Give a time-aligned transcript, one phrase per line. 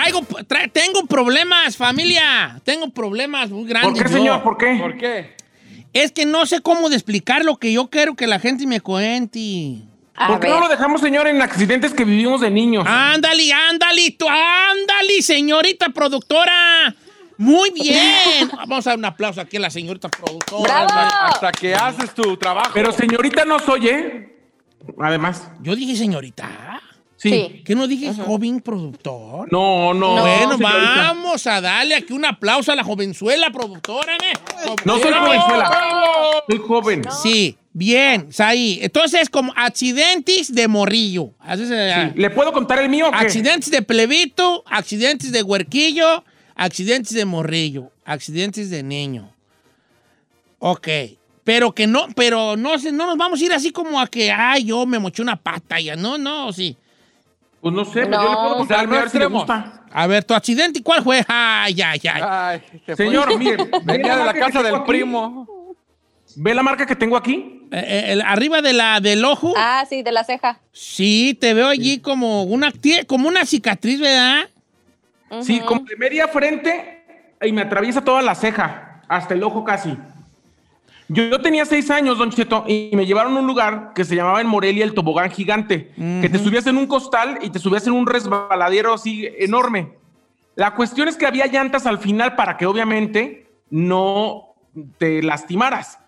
[0.00, 2.60] Traigo, tra- tengo problemas, familia.
[2.64, 3.92] Tengo problemas muy grandes.
[3.92, 4.16] ¿Por qué, yo.
[4.18, 4.42] señor?
[4.42, 4.76] ¿Por qué?
[4.80, 5.36] ¿Por qué?
[5.92, 8.80] Es que no sé cómo de explicar lo que yo quiero que la gente me
[8.80, 9.78] cuente.
[10.14, 10.56] A ¿Por qué ver.
[10.56, 12.84] no lo dejamos, señor, en accidentes que vivimos de niños?
[12.86, 16.94] Ándale, ándale, tú, ándale, señorita productora.
[17.38, 18.50] Muy bien.
[18.56, 20.84] Vamos a dar un aplauso aquí a la señorita productora.
[20.84, 21.10] ¡Bravo!
[21.32, 22.70] Hasta que haces tu trabajo.
[22.74, 24.36] Pero señorita no soy, ¿eh?
[25.00, 25.50] Además.
[25.62, 26.82] Yo dije señorita.
[27.16, 27.30] Sí.
[27.30, 27.62] Sí.
[27.64, 29.50] ¿Qué no dije joven productor?
[29.50, 30.20] No, no.
[30.20, 34.34] Bueno, vamos a darle aquí un aplauso a la jovenzuela productora, ¿eh?
[34.84, 35.70] No soy jovenzuela.
[36.46, 37.02] Soy joven.
[37.22, 38.78] Sí, bien, ahí.
[38.82, 41.30] Entonces, como accidentes de morrillo.
[41.40, 43.16] Así se- ¿Le puedo contar el mío o qué?
[43.16, 46.22] Accidentes de plebito, accidentes de huerquillo,
[46.54, 49.32] accidentes de morrillo, accidentes de niño.
[50.58, 50.88] Ok.
[51.44, 54.32] Pero que no, pero no, se- no nos vamos a ir así como a que,
[54.32, 55.94] ay, yo me moché una pata ya.
[55.96, 56.76] No, no, sí.
[57.66, 58.22] Pues no sé, pues No.
[58.22, 59.18] yo le puedo contar a ver si.
[59.92, 61.24] A tu accidente, ¿cuál fue?
[61.26, 62.22] Ay, ay, ay.
[62.24, 63.06] Ay, te fue.
[63.06, 63.56] Señor, mire.
[63.56, 64.84] ¿ve Venía de la casa del aquí?
[64.86, 65.74] primo.
[66.36, 67.66] ¿Ve la marca que tengo aquí?
[67.72, 69.52] Eh, eh, el- arriba de la, del ojo.
[69.56, 70.60] Ah, sí, de la ceja.
[70.70, 72.72] Sí, te veo allí como una,
[73.08, 74.48] como una cicatriz, ¿verdad?
[75.40, 77.04] Sí, como de media frente
[77.42, 79.98] y me atraviesa toda la ceja, hasta el ojo casi.
[81.08, 84.40] Yo, tenía seis años, Don Cheto, y me llevaron a un lugar que se llamaba
[84.40, 87.92] en Morelia el tobogán gigante, que te subías en un costal y te subías en
[87.92, 89.92] un resbaladero así enorme.
[90.56, 94.54] La cuestión es que había llantas al final para que obviamente no
[94.98, 95.98] te lastimaras.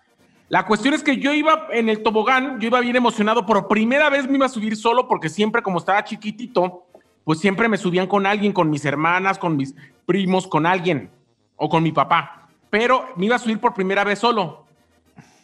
[0.49, 4.09] La cuestión es que yo iba en el tobogán, yo iba bien emocionado, por primera
[4.09, 6.87] vez me iba a subir solo porque siempre como estaba chiquitito,
[7.23, 9.75] pues siempre me subían con alguien, con mis hermanas, con mis
[10.07, 11.11] primos, con alguien
[11.55, 12.49] o con mi papá.
[12.71, 14.65] Pero me iba a subir por primera vez solo.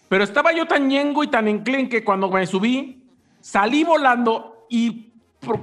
[0.09, 3.01] Pero estaba yo tan ñengo y tan enclenque cuando me subí,
[3.41, 5.11] salí volando y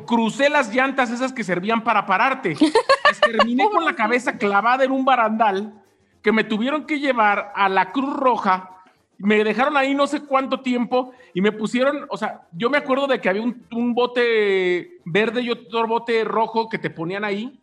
[0.06, 2.56] crucé las llantas esas que servían para pararte.
[3.12, 5.74] Pues terminé con la cabeza clavada en un barandal
[6.22, 8.78] que me tuvieron que llevar a la Cruz Roja.
[9.18, 13.06] Me dejaron ahí no sé cuánto tiempo y me pusieron, o sea, yo me acuerdo
[13.06, 17.60] de que había un, un bote verde y otro bote rojo que te ponían ahí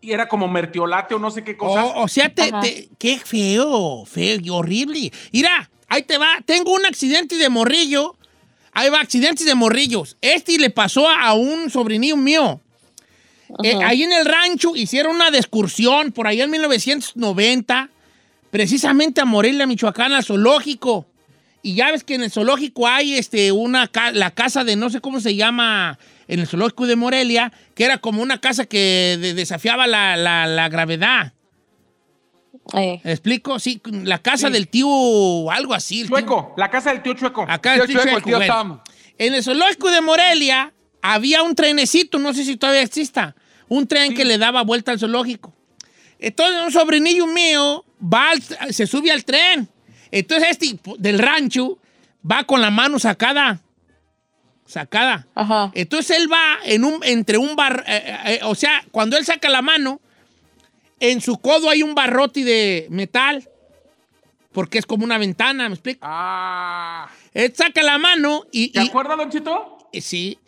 [0.00, 1.84] y era como mertiolate o no sé qué cosas.
[1.94, 5.12] O, o sea, te, te- qué feo, feo y horrible.
[5.32, 6.38] Mira, ahí te va.
[6.44, 8.16] Tengo un accidente de morrillo.
[8.72, 10.16] Ahí va, accidentes de morrillos.
[10.20, 12.60] Este le pasó a un sobrinillo mío.
[13.64, 17.88] Eh, ahí en el rancho hicieron una excursión por ahí en 1990,
[18.50, 21.06] precisamente a Morelia, Michoacán, al zoológico.
[21.62, 24.90] Y ya ves que en el zoológico hay este, una ca- la casa de no
[24.90, 29.16] sé cómo se llama en el zoológico de Morelia, que era como una casa que
[29.20, 31.32] de- desafiaba la, la- la gravedad.
[32.74, 33.58] Eh, ¿Me explico?
[33.58, 34.86] Sí, la casa del tío,
[35.50, 36.02] algo así.
[36.02, 37.46] el tío- Chueco, la casa del tío Chueco.
[37.48, 38.52] Acá Tío el tío Chueco, el Chueco, tío bueno.
[38.52, 38.80] Sam.
[39.18, 43.34] En el zoológico de Morelia había un trenecito, no sé si todavía exista,
[43.68, 45.54] un tren que le daba vuelta al zoológico.
[46.18, 49.68] Entonces un sobrinillo mío va al- se sube al tren.
[50.10, 51.78] Entonces este del rancho
[52.30, 53.60] va con la mano sacada.
[54.66, 55.26] Sacada.
[55.34, 55.70] Ajá.
[55.74, 59.24] Entonces él va en un, entre un bar, eh, eh, eh, o sea, cuando él
[59.24, 60.00] saca la mano,
[61.00, 63.48] en su codo hay un barrote de metal,
[64.52, 66.00] porque es como una ventana, ¿me explico?
[66.02, 67.08] Ah.
[67.34, 69.78] Él saca la mano y, ¿Se y- acuerda, Don Chito?
[69.92, 70.38] y sí,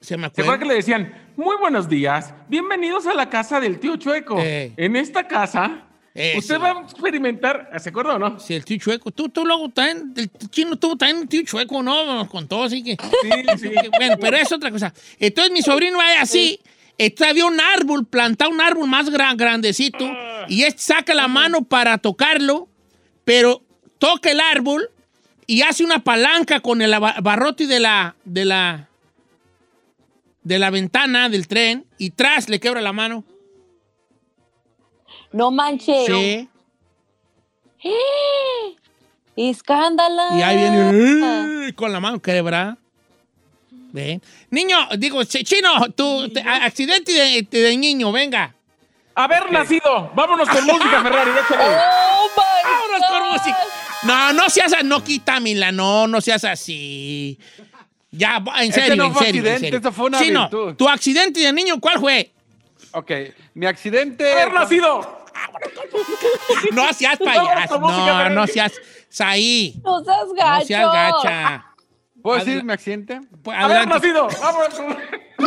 [0.00, 0.42] se me ¿Se acuerda.
[0.52, 4.38] acuerda que le decían, muy buenos días, bienvenidos a la casa del tío Chueco?
[4.40, 4.72] Eh.
[4.76, 5.84] En esta casa,
[6.14, 6.38] Eso.
[6.38, 8.38] usted va a experimentar, ¿se acuerda o no?
[8.38, 9.10] Sí, el tío chueco.
[9.10, 12.04] Tú, tú luego también, el chino tuvo también un tío chueco, ¿no?
[12.04, 12.96] Nos contó, así que...
[13.22, 13.70] Sí, sí.
[13.98, 14.92] Bueno, pero es otra cosa.
[15.18, 16.60] Entonces mi sobrino va así,
[16.98, 20.06] entonces había un árbol, plantado un árbol más gran, grandecito,
[20.48, 22.68] y este saca la mano para tocarlo,
[23.24, 23.62] pero
[23.98, 24.90] toca el árbol
[25.46, 28.88] y hace una palanca con el barrote de la, de la,
[30.42, 33.24] de la ventana del tren y tras le quebra la mano.
[35.32, 36.06] No manches.
[36.06, 36.48] Sí.
[39.36, 40.28] Escándala.
[40.38, 41.72] Y ahí viene ¡eh!
[41.74, 42.78] con la mano quebrada.
[44.50, 48.54] Niño, digo, ch- chino, tu te- accidente de, de niño, venga.
[49.14, 51.30] Haber nacido, vámonos con música, Ferrari.
[51.30, 53.32] Oh my Vámonos con God.
[53.32, 53.58] música.
[54.02, 57.38] No, no seas así, no quítamela, no, no seas así.
[58.10, 59.78] Ya, en serio, no en fue serio, en accidente, serio.
[59.80, 60.74] eso fue una Chino, virtud.
[60.74, 62.32] tu accidente de niño, ¿cuál fue?
[62.92, 63.10] Ok,
[63.54, 64.32] mi accidente.
[64.32, 65.24] Haber nacido.
[66.72, 68.72] No seas payaso, con no, no seas
[69.20, 69.74] ahí.
[69.84, 70.60] No seas gacho.
[70.60, 71.66] No seas gacha.
[72.24, 73.20] ¿Puedo decir mi accidente?
[73.42, 74.08] Pues, Haber adelante.
[74.08, 74.28] nacido,
[74.76, 74.96] con...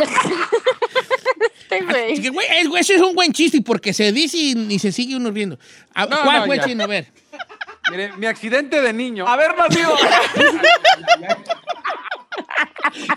[1.60, 2.22] Este güey.
[2.22, 4.92] Que, güey, es- güey, ese es un buen chiste porque se dice y, y se
[4.92, 5.58] sigue uno riendo.
[5.92, 6.64] A- No, ¿Cuál no, fue, ya.
[6.66, 6.84] chino?
[6.84, 7.08] A ver.
[7.90, 9.26] Mire, mi accidente de niño.
[9.26, 9.92] Haber nacido.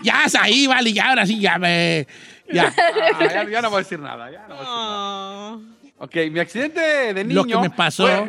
[0.02, 2.06] Ya es ahí, vale, ya ahora sí, ya me.
[2.52, 2.72] Ya.
[3.14, 4.30] Ah, ya, ya no voy a decir nada.
[4.30, 5.58] Ya no voy a decir nada.
[5.98, 6.80] Ok, mi accidente
[7.14, 7.42] de niño.
[7.42, 8.06] Lo que me pasó.
[8.06, 8.26] fue-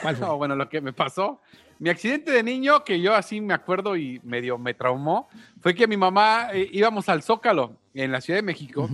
[0.00, 0.26] ¿Cuál fue?
[0.26, 1.40] No, bueno, lo que me pasó.
[1.80, 5.28] Mi accidente de niño, que yo así me acuerdo y medio me traumó,
[5.60, 8.88] fue que mi mamá eh, íbamos al Zócalo en la Ciudad de México.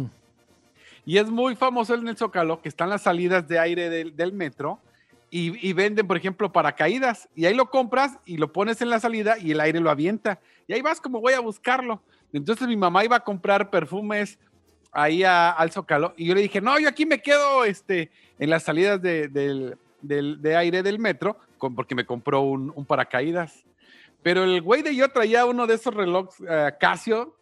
[1.04, 4.32] Y es muy famoso en el Zócalo que están las salidas de aire del, del
[4.32, 4.80] metro
[5.30, 7.28] y, y venden, por ejemplo, paracaídas.
[7.34, 10.40] Y ahí lo compras y lo pones en la salida y el aire lo avienta.
[10.68, 12.00] Y ahí vas como voy a buscarlo.
[12.32, 14.38] Entonces mi mamá iba a comprar perfumes
[14.92, 18.48] ahí a- al Zócalo y yo le dije, no, yo aquí me quedo este, en
[18.50, 19.76] las salidas de, del-
[20.08, 23.64] del- de aire del metro con- porque me compró un, un paracaídas.
[24.22, 27.36] Pero el güey de yo traía uno de esos relojes eh, Casio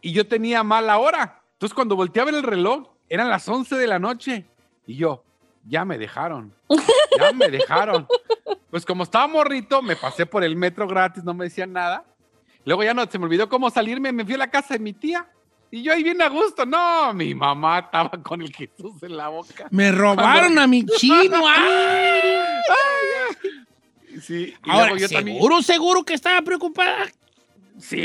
[0.00, 1.42] y yo tenía mala hora.
[1.52, 4.46] Entonces cuando volteaba el reloj eran las 11 de la noche
[4.86, 5.22] y yo,
[5.64, 6.52] ya me dejaron,
[7.18, 8.06] ya me dejaron.
[8.70, 12.06] Pues como estaba morrito, me pasé por el metro gratis, no me decían nada.
[12.64, 14.94] Luego ya no se me olvidó cómo salirme, me fui a la casa de mi
[14.94, 15.28] tía.
[15.74, 16.66] Y yo ahí bien a gusto.
[16.66, 19.68] No, mi mamá estaba con el Jesús en la boca.
[19.70, 21.42] Me robaron a mi chino.
[21.48, 22.68] ¡ay!
[24.20, 27.06] Sí, y Ahora, yo también- seguro, seguro que estaba preocupada.
[27.78, 27.96] Sí,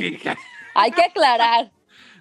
[0.00, 0.18] Sí.
[0.74, 1.70] Hay que aclarar.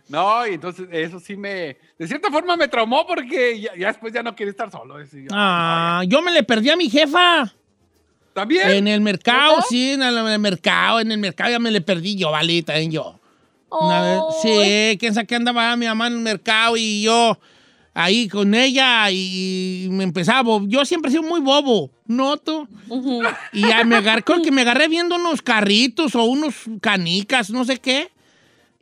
[0.09, 4.11] No, y entonces eso sí me, de cierta forma me traumó porque ya, ya después
[4.11, 4.95] ya no quería estar solo.
[5.31, 7.53] Ah, yo me le perdí a mi jefa.
[8.33, 8.71] También.
[8.71, 11.81] En el mercado, sí, en el, en el mercado, en el mercado ya me le
[11.81, 13.18] perdí yo, vale, también yo.
[13.71, 14.91] Una vez, Ay.
[14.91, 17.37] sí, quién sabe qué andaba mi mamá en el mercado y yo
[17.93, 22.67] ahí con ella y me empezaba, yo siempre he sido muy bobo, noto.
[22.87, 23.21] Ujú.
[23.51, 27.65] Y ya me agarré, creo que me agarré viendo unos carritos o unos canicas, no
[27.65, 28.09] sé qué.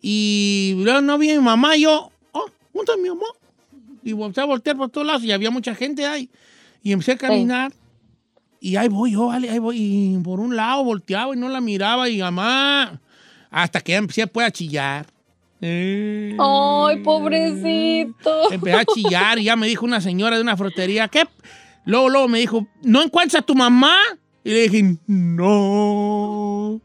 [0.02, 3.26] Y luego no vi a mi mamá y yo, oh, ¿dónde está mi mamá?
[4.04, 6.30] Y empecé a voltear por todos lados y había mucha gente ahí.
[6.84, 7.74] Y empecé a caminar.
[8.60, 9.78] Y ahí voy yo, vale, ahí voy.
[9.80, 13.02] Y por un lado volteaba y no la miraba y mamá.
[13.50, 15.06] Hasta que ya empecé pues, a chillar.
[15.62, 16.38] Eh.
[16.40, 18.52] Ay, pobrecito.
[18.52, 21.24] Empecé a chillar y ya me dijo una señora de una frutería, ¿qué?
[21.86, 23.96] Luego, luego me dijo, ¿no encuentras a tu mamá?
[24.44, 26.82] Y le dije, no.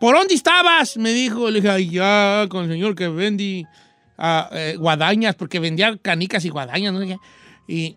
[0.00, 0.96] ¿Por dónde estabas?
[0.96, 3.64] Me dijo, le dije, allá con el señor que vendí
[4.18, 7.18] ah, eh, guadañas, porque vendía canicas y guadañas, no sé qué.
[7.66, 7.96] Y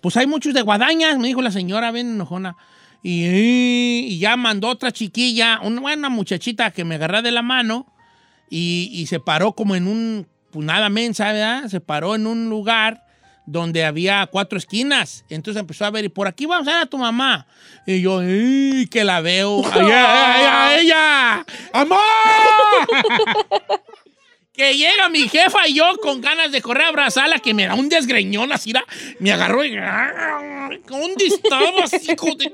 [0.00, 2.56] pues hay muchos de guadañas, me dijo la señora, ven enojona.
[3.02, 7.86] Y, ya mandó otra chiquilla, una buena muchachita que me agarré de la mano
[8.50, 11.68] y, se paró como en un, pues nada mensa, ¿verdad?
[11.68, 13.04] Se paró en un lugar
[13.46, 15.24] donde había cuatro esquinas.
[15.28, 17.46] Entonces empezó a ver, y por aquí vamos a ver a tu mamá.
[17.86, 19.62] Y yo, que la veo.
[19.72, 21.46] ¡Ay, ay, ay, ella!
[21.72, 21.98] ¡Amor!
[24.58, 27.74] que llega mi jefa y yo con ganas de correr a abrazarla, que me da
[27.76, 28.72] un desgreñón así,
[29.20, 29.70] me agarró y...
[30.88, 32.52] ¿Dónde estabas, hijo de...?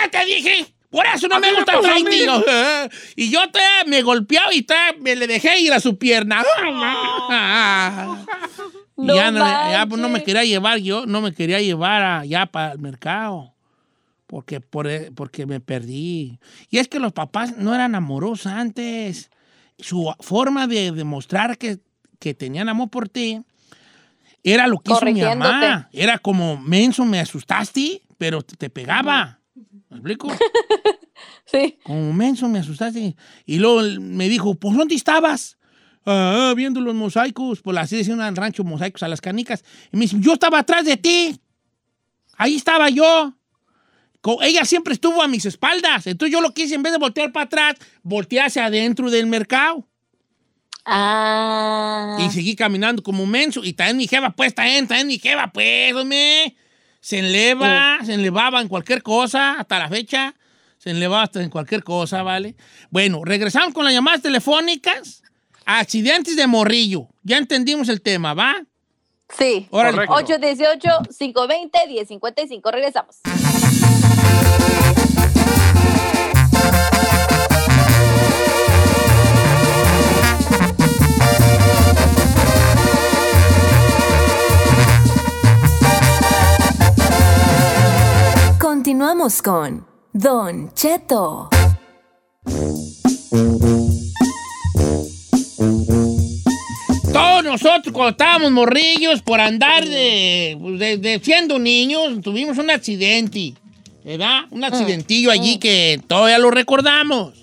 [0.00, 0.66] ¿Qué te dije?
[0.88, 2.14] Por eso no me gusta el.
[2.14, 2.88] Y yo, "Ah".
[3.16, 6.44] Y yo te, me golpeaba y te, me le dejé ir a su pierna.
[8.96, 12.46] No ya, no, ya, pues, no me quería llevar yo, no me quería llevar allá
[12.46, 13.52] para el mercado.
[14.28, 16.38] Porque, por, porque me perdí.
[16.70, 19.28] Y es que los papás no eran amorosos antes.
[19.78, 21.78] Su forma de demostrar que,
[22.18, 23.42] que tenían amor por ti
[24.42, 25.88] era lo que hizo mi mamá.
[25.92, 29.40] Era como, menso, me asustaste, pero te, pegaba.
[29.88, 30.32] ¿Me explico?
[31.46, 31.78] sí.
[31.82, 33.16] Como menso, me asustaste.
[33.44, 35.58] Y luego me dijo, ¿por dónde estabas?
[36.04, 37.60] Ah, viendo los mosaicos.
[37.60, 39.64] Pues así decían al rancho mosaicos a las canicas.
[39.92, 41.40] Y me dice, yo estaba atrás de ti.
[42.36, 43.34] Ahí estaba yo.
[44.42, 46.06] Ella siempre estuvo a mis espaldas.
[46.06, 49.26] Entonces yo lo que hice, en vez de voltear para atrás, volteé hacia adentro del
[49.26, 49.86] mercado.
[50.84, 52.18] Ah.
[52.20, 53.64] Y seguí caminando como menso.
[53.64, 56.56] Y también mi jeva, pues, también, también mi jeva, pues, hombre.
[57.00, 60.34] Se enleva, se enlevaba en cualquier cosa, hasta la fecha.
[60.78, 62.56] Se enlevaba hasta en cualquier cosa, ¿vale?
[62.90, 65.22] Bueno, regresamos con las llamadas telefónicas.
[65.64, 67.08] Accidentes de morrillo.
[67.22, 68.54] Ya entendimos el tema, ¿va?
[69.36, 69.66] Sí.
[69.70, 70.06] Órale.
[70.06, 70.34] Correcto.
[70.34, 72.72] 818-520-1055.
[72.72, 73.16] Regresamos.
[88.76, 91.48] Continuamos con Don Cheto.
[97.12, 103.54] Todos nosotros cuando estábamos morrillos por andar de, de- de siendo niños, tuvimos un accidente,
[104.04, 104.40] ¿verdad?
[104.50, 107.34] Un accidentillo allí que todavía lo recordamos.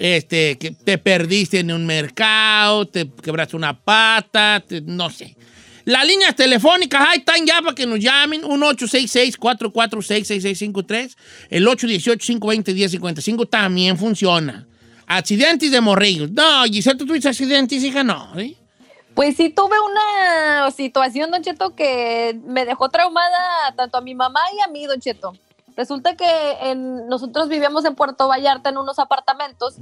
[0.00, 5.36] Este, que te perdiste en un mercado, te quebraste una pata, te- no sé.
[5.86, 8.42] Las líneas telefónicas, ahí están ya para que nos llamen.
[8.42, 11.16] 1-866-446-6653.
[11.50, 14.66] El 818-520-1055 también funciona.
[15.06, 16.30] Accidentes de morrillos.
[16.32, 18.02] No, Giselle, ¿tú tuviste accidentes, hija?
[18.02, 18.56] No, ¿sí?
[19.14, 24.40] Pues sí tuve una situación, Don Cheto, que me dejó traumada tanto a mi mamá
[24.58, 25.32] y a mí, Don Cheto.
[25.76, 26.26] Resulta que
[26.62, 29.76] en- nosotros vivíamos en Puerto Vallarta en unos apartamentos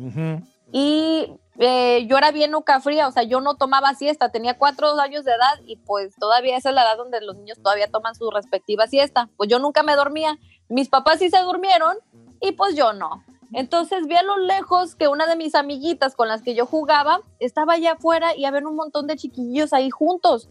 [0.72, 1.26] y
[1.58, 5.24] eh, yo era bien nuca fría, o sea, yo no tomaba siesta, tenía cuatro años
[5.24, 8.30] de edad y pues todavía esa es la edad donde los niños todavía toman su
[8.30, 9.28] respectiva siesta.
[9.36, 10.38] Pues yo nunca me dormía.
[10.68, 11.96] Mis papás sí se durmieron
[12.40, 13.24] y pues yo no.
[13.52, 17.20] Entonces vi a lo lejos que una de mis amiguitas con las que yo jugaba
[17.38, 20.48] estaba allá afuera y había un montón de chiquillos ahí juntos.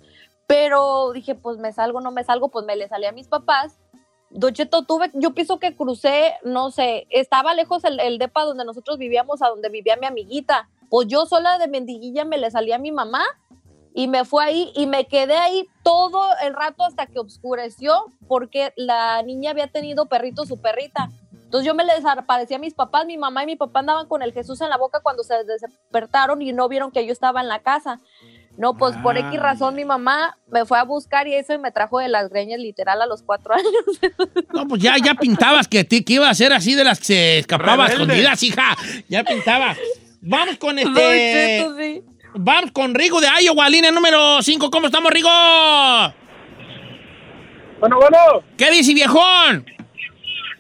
[0.48, 3.78] Pero dije, pues me salgo, no me salgo, pues me le salí a mis papás.
[4.30, 8.98] Don Cheto, tuve, yo pienso que crucé, no sé, estaba lejos el depa donde nosotros
[8.98, 10.70] vivíamos, a donde vivía mi amiguita.
[10.94, 13.24] Pues yo sola de mendiguilla me le salí a mi mamá
[13.96, 18.74] y me fue ahí y me quedé ahí todo el rato hasta que oscureció porque
[18.76, 21.10] la niña había tenido perrito su perrita.
[21.32, 24.22] Entonces yo me les aparecía a mis papás, mi mamá y mi papá andaban con
[24.22, 27.48] el Jesús en la boca cuando se despertaron y no vieron que yo estaba en
[27.48, 28.00] la casa.
[28.56, 29.42] No, pues por X Ah.
[29.42, 32.60] razón mi mamá me fue a buscar y eso y me trajo de las greñas
[32.60, 33.74] literal a los cuatro años.
[34.54, 37.06] No, pues ya, ya pintabas que, ti- que iba a ser así de las que
[37.06, 38.04] se escapaba Rebelde.
[38.04, 38.76] escondidas, hija.
[39.10, 39.78] Ya pintabas.
[40.26, 40.94] Vamos con este.
[40.94, 42.02] Cheto, sí.
[42.36, 44.72] Vamos con Rigo de Iowa, línea número 5.
[44.72, 45.30] ¿Cómo estamos, Rigo?
[47.80, 48.18] Bueno, bueno,
[48.58, 49.66] ¿Qué dice, viejón?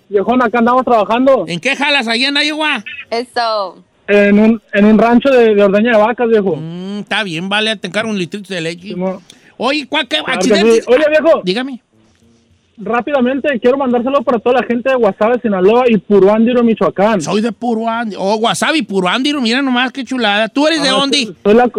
[0.09, 2.83] viejón, acá andamos trabajando ¿En qué jalas allá en Iowa?
[3.09, 3.83] Eso.
[4.07, 6.55] en un, en un rancho de, de ordeña de vacas, viejo.
[6.57, 8.89] Mm, está bien, vale, te encargo un litrito de leche.
[8.89, 9.19] Simón.
[9.57, 10.51] Oye, ¿cuál qué Claro que sí.
[10.53, 10.87] accidentes?
[10.87, 11.81] Oye, viejo, Dígame.
[12.77, 17.21] Rápidamente quiero mandárselo para toda la gente de Guasave, Sinaloa y Puruándiro, Michoacán.
[17.21, 18.21] Soy de Puruándiro.
[18.21, 20.47] Oh, Wasabi, Puruándiro, mira nomás qué chulada.
[20.49, 21.27] ¿Tú eres de Ah, dónde?
[21.43, 21.69] soy- la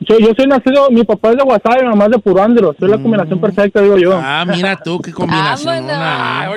[0.00, 2.74] yo, yo soy nacido, mi papá es de Guasave, mi mamá es de Puruándiro.
[2.78, 4.10] Soy la combinación perfecta, digo yo.
[4.18, 4.22] Mm.
[4.22, 5.86] Ah, mira tú, qué combinación.
[5.90, 6.50] Ah.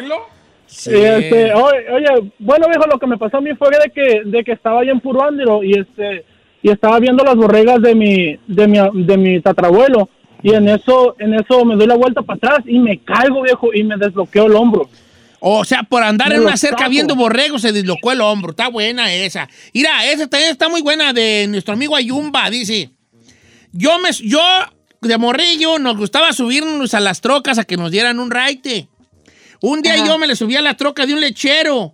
[0.66, 0.92] Sí.
[0.92, 4.22] Y, este, oye, oye, bueno, viejo, lo que me pasó a mí fue de que,
[4.30, 6.26] de que estaba allá en Puruándiro y este
[6.62, 10.10] y estaba viendo las borregas de mi de mi de mi tatarabuelo
[10.41, 13.74] y en eso en eso me doy la vuelta para atrás y me caigo, viejo,
[13.74, 14.89] y me desbloqueo el hombro.
[15.41, 18.51] O sea, por andar Me en una cerca viendo borregos se dislocó el hombro.
[18.51, 19.48] Está buena esa.
[19.74, 22.50] Mira, esa también está muy buena de nuestro amigo Ayumba.
[22.50, 22.89] Dice,
[23.72, 24.41] yo, me, yo
[25.01, 28.89] de morrillo nos gustaba subirnos a las trocas a que nos dieran un raite.
[29.62, 30.05] Un día Ajá.
[30.08, 31.93] yo me le subí a la troca de un lechero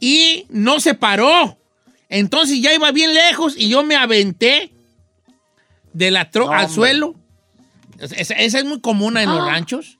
[0.00, 1.58] y no se paró.
[2.08, 4.72] Entonces ya iba bien lejos y yo me aventé
[5.92, 6.74] de la troca No, al hombre.
[6.74, 7.14] suelo.
[8.00, 9.50] Esa, esa es muy común en los Ah.
[9.52, 9.98] ranchos.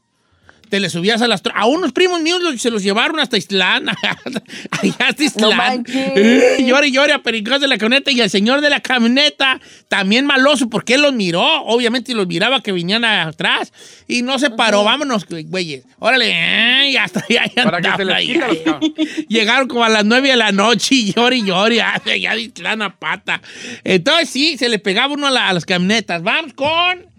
[0.68, 1.42] Te le subías a las.
[1.54, 3.86] A unos primos míos los- se los llevaron hasta Islán.
[4.70, 5.56] Allá hasta Islán.
[5.56, 6.58] manches.
[6.66, 8.10] llore llore a pericos de la camioneta.
[8.10, 11.44] Y el señor de la camioneta, también maloso, porque él los miró.
[11.66, 13.72] Obviamente los miraba que venían atrás.
[14.08, 14.82] Y no se paró.
[14.82, 15.84] Vámonos, güeyes.
[16.00, 16.32] Órale.
[16.32, 18.90] eh, Y hasta allá Para que se les los cabos.
[19.28, 21.80] Llegaron como a las nueve de la noche y llore llore.
[21.80, 23.40] ah, Ya de Islán a pata.
[23.84, 26.24] Entonces sí, se le pegaba uno a, la- a las camionetas.
[26.24, 27.14] Vamos con...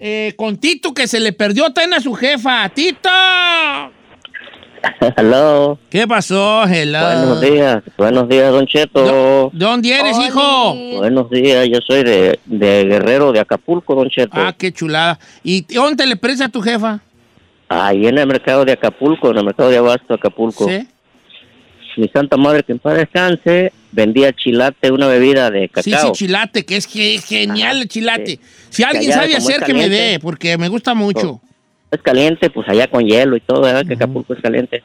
[0.00, 2.68] eh, con Tito, que se le perdió también a su jefa.
[2.70, 3.10] ¡Tito!
[5.14, 5.78] Hello.
[5.90, 6.64] ¿Qué pasó?
[6.66, 7.00] Hello.
[7.00, 7.82] Buenos días.
[7.98, 9.50] Buenos días, Don Cheto.
[9.52, 10.74] ¿De dónde eres, hijo?
[10.96, 11.68] Buenos días.
[11.68, 14.32] Yo soy de, de Guerrero, de Acapulco, Don Cheto.
[14.32, 15.18] Ah, qué chulada.
[15.44, 17.00] ¿Y dónde le presta a tu jefa?
[17.68, 20.66] Ahí en el mercado de Acapulco, en el mercado de Abasto, Acapulco.
[20.66, 20.88] ¿Sí?
[21.98, 26.14] Mi santa madre, que en paz descanse, vendía chilate, una bebida de Sí, cacao.
[26.14, 28.26] sí, chilate, que es, que es genial Ajá, el chilate.
[28.26, 28.40] sí.
[28.70, 31.40] Si alguien allá, sabe hacer, que me dé, porque me gusta mucho.
[31.90, 33.80] Es caliente, pues allá con hielo y todo, ¿verdad?
[33.84, 34.04] Que Ujú.
[34.04, 34.82] Acapulco es caliente.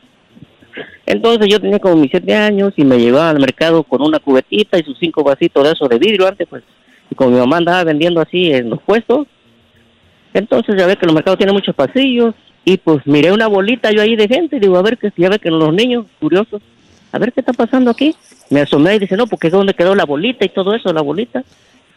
[1.05, 4.79] Entonces yo tenía como mis siete años y me llevaba al mercado con una cubetita
[4.79, 6.63] y sus cinco vasitos de eso de vidrio antes, pues.
[7.11, 9.27] Y como mi mamá andaba vendiendo así en los puestos,
[10.33, 12.33] entonces ya ve que los mercados tienen muchos pasillos
[12.65, 15.29] y pues miré una bolita yo ahí de gente y digo, a ver, que ya
[15.29, 16.61] ve que los niños curiosos,
[17.15, 18.13] a ver qué está pasando aquí.
[18.49, 21.01] Me asomé y dice, no, porque es donde quedó la bolita y todo eso, la
[21.01, 21.43] bolita.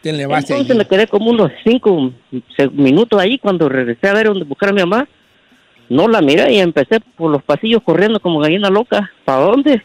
[0.01, 2.13] Te Entonces me quedé como unos cinco
[2.71, 5.09] minutos ahí cuando regresé a ver dónde buscar a mi mamá.
[5.89, 9.11] No la miré y empecé por los pasillos corriendo como gallina loca.
[9.25, 9.83] ¿Para dónde?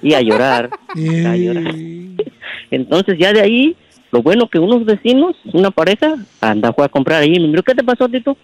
[0.00, 0.70] Y a llorar.
[0.88, 1.74] a llorar.
[2.70, 3.76] Entonces ya de ahí,
[4.12, 7.38] lo bueno que unos vecinos, una pareja, anda fue a comprar ahí.
[7.38, 8.34] Me miró, ¿qué te pasó, Tito?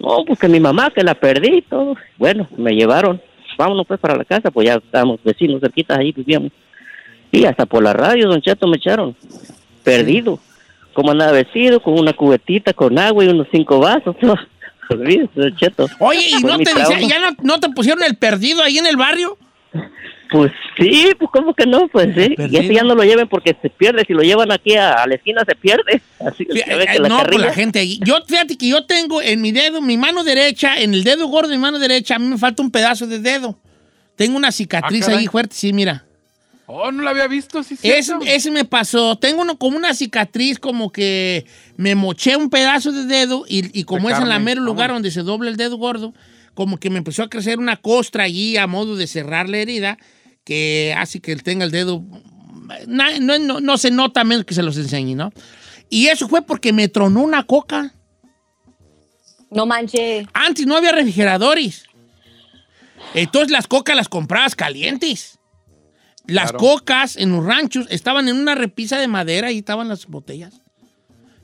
[0.00, 1.96] No, pues que mi mamá, que la perdí y todo.
[2.16, 3.20] Bueno, me llevaron.
[3.56, 6.52] Vámonos pues para la casa, pues ya estábamos vecinos cerquitas ahí vivíamos.
[7.30, 9.16] Y hasta por la radio, don Cheto, me echaron.
[9.82, 10.38] Perdido.
[10.92, 14.16] Como andaba vestido, con una cubetita con agua y unos cinco vasos.
[14.88, 15.86] Don Cheto.
[16.00, 18.96] Oye, ¿y no te dice, ya no, no te pusieron el perdido ahí en el
[18.96, 19.38] barrio?
[20.30, 22.22] Pues sí, pues cómo que no, pues sí.
[22.32, 22.62] Y Perdido.
[22.62, 24.04] ese ya no lo lleven porque se pierde.
[24.06, 26.00] Si lo llevan aquí a, a la esquina se pierde.
[26.20, 28.00] Así que Fí- que eh, la no, carrilla- la gente ahí.
[28.04, 31.48] Yo, fíjate que yo tengo en mi dedo, mi mano derecha, en el dedo gordo
[31.50, 33.58] de mi mano derecha, a mí me falta un pedazo de dedo.
[34.16, 36.04] Tengo una cicatriz Ah, ahí fuerte, sí, mira.
[36.66, 38.24] Oh, no lo había visto, sí, Ese, cierto.
[38.26, 39.16] ese me pasó.
[39.16, 41.44] Tengo uno, como una cicatriz, como que
[41.76, 44.62] me moché un pedazo de dedo y, y como De es en el carne, mero
[44.62, 44.96] lugar ¿cómo?
[44.96, 46.14] donde se dobla el dedo gordo,
[46.54, 49.98] como que me empezó a crecer una costra allí a modo de cerrar la herida
[50.44, 52.02] que hace que él tenga el dedo.
[52.86, 55.30] na- No, no- no se nota menos que se los enseñe, ¿no?
[55.90, 57.94] Y eso fue porque me tronó una coca.
[59.50, 60.26] No manches.
[60.32, 61.84] Antes no había refrigeradores.
[63.14, 65.38] Entonces las cocas las comprabas calientes.
[66.26, 66.58] Las Claro.
[66.60, 70.61] cocas en los ranchos estaban en una repisa de madera y estaban las botellas.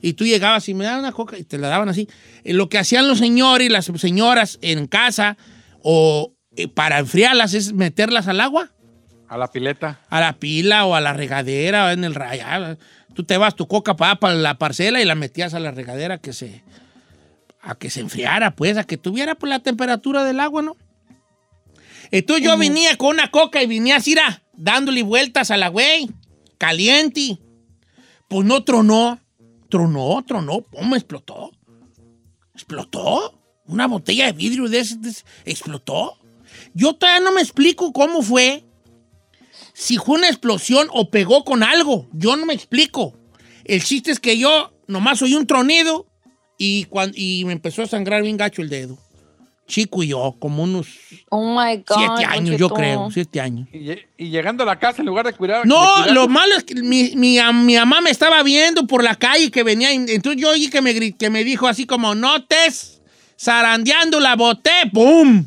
[0.01, 2.09] Y tú llegabas y me daban una coca y te la daban así.
[2.45, 5.37] Eh, Lo que hacían los señores y las señoras en casa
[5.83, 8.71] o eh, para enfriarlas es meterlas al agua,
[9.29, 10.01] A la pileta.
[10.09, 12.79] a la pila o a la regadera o en el rayado.
[13.15, 16.19] Tú te vas tu coca para, para la parcela y la metías a la regadera
[16.19, 16.63] que se
[17.61, 20.77] a que se enfriara, pues, a que tuviera pues, la temperatura del agua, ¿no?
[22.11, 24.15] Entonces yo venía con una coca y venía así,
[24.55, 26.09] dándole vueltas a la güey,
[26.57, 27.39] caliente.
[28.29, 29.21] Pues no tronó,
[29.69, 31.51] tronó, tronó, pum, explotó.
[32.55, 33.35] Explotó.
[33.67, 34.97] Una botella de vidrio de ese,
[35.45, 36.17] explotó.
[36.73, 38.65] Yo todavía no me explico cómo fue.
[39.75, 42.09] Si fue una explosión o pegó con algo.
[42.13, 43.15] Yo no me explico.
[43.65, 46.07] El chiste es que yo nomás oí un tronido
[46.57, 48.99] y, cuan- y me empezó a sangrar bien gacho el dedo.
[49.69, 50.87] Chico y yo, como unos
[51.29, 51.97] Oh my God.
[51.99, 53.69] siete años, yo creo, siete años.
[53.71, 55.63] Y, lle- y llegando a la casa, en lugar de cuidar.
[55.63, 59.05] de No, cuidar- lo malo es que mi, mi, mi mamá me estaba viendo por
[59.05, 59.93] la calle que venía.
[59.93, 63.03] y Entonces yo oí que me, que me dijo así como, no estés
[63.39, 65.45] zarandeando la boté, ¡pum!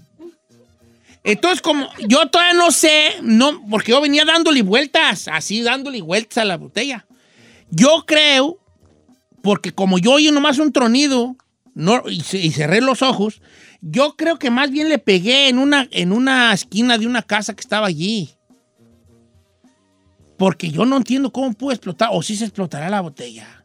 [1.23, 6.39] Entonces, como yo todavía no sé, no, porque yo venía dándole vueltas, así dándole vueltas
[6.39, 7.05] a la botella.
[7.69, 8.57] Yo creo,
[9.43, 11.35] porque como yo oí nomás un tronido
[11.73, 13.41] no, y cerré los ojos,
[13.81, 17.55] yo creo que más bien le pegué en una, en una esquina de una casa
[17.55, 18.29] que estaba allí.
[20.37, 23.63] Porque yo no entiendo cómo pudo explotar, o si se explotará la botella.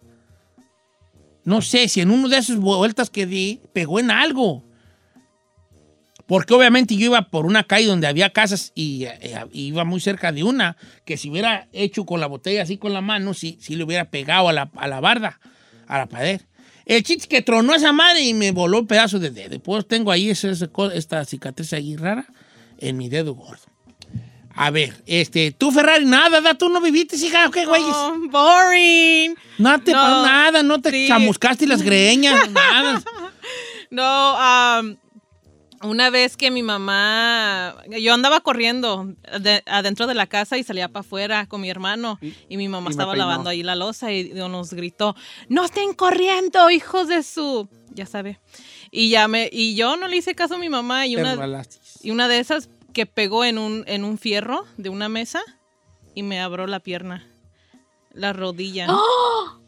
[1.44, 4.64] No sé, si en una de esas vueltas que di, pegó en algo.
[6.26, 10.33] Porque obviamente yo iba por una calle donde había casas y eh, iba muy cerca
[10.33, 13.76] de una, que si hubiera hecho con la botella así con la mano, sí, sí
[13.76, 15.38] le hubiera pegado a la, a la barda,
[15.87, 16.40] a la pared.
[16.87, 19.59] El chiste que tronó esa madre y me voló un pedazo de dedo.
[19.61, 22.27] Pues tengo ahí esa- esa esta cicatriz ahí rara
[22.79, 23.64] en mi dedo gordo.
[24.59, 27.83] A ver, este, tú Ferrari, nada, da, tú no viviste, hija, ¿qué güey?
[27.85, 29.35] Oh, boring.
[29.59, 31.09] No te no, nada, no te sí.
[31.09, 33.03] chamuscaste las greñas, nada.
[33.90, 34.03] No,
[34.38, 34.96] am,
[35.82, 40.88] una vez que mi mamá, yo andaba corriendo de- adentro de la casa y salía
[40.88, 44.30] para afuera con mi hermano y, mi mamá y estaba lavando ahí la losa y
[44.34, 45.14] nos gritó,
[45.48, 48.40] no estén corriendo, hijos de su, ya sabe.
[48.90, 51.34] Y ya me, y yo no le hice caso a mi mamá y una,
[52.02, 55.42] y una de esas que pegó en un, en un fierro de una mesa
[56.14, 57.26] y me abrió la pierna,
[58.12, 58.86] la rodilla.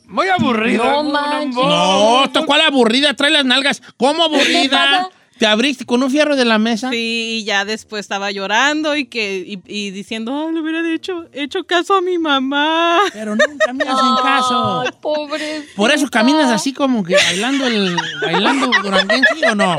[0.07, 0.85] Muy aburrido.
[0.85, 1.69] No.
[1.69, 3.83] No, tocó a la aburrida, trae las nalgas.
[3.99, 5.11] ¿Cómo aburrida?
[5.39, 6.91] ¿Te abriste con un fierro de la mesa?
[6.91, 11.27] Sí, y ya después estaba llorando y que y, y diciendo, "Ay, le hubiera hecho,
[11.33, 12.99] hecho caso a mi mamá.
[13.13, 14.81] Pero nunca me hacen caso.
[14.81, 15.73] Ay, pobrecita.
[15.77, 19.77] Por eso caminas así como que bailando el bailando duranguense o no.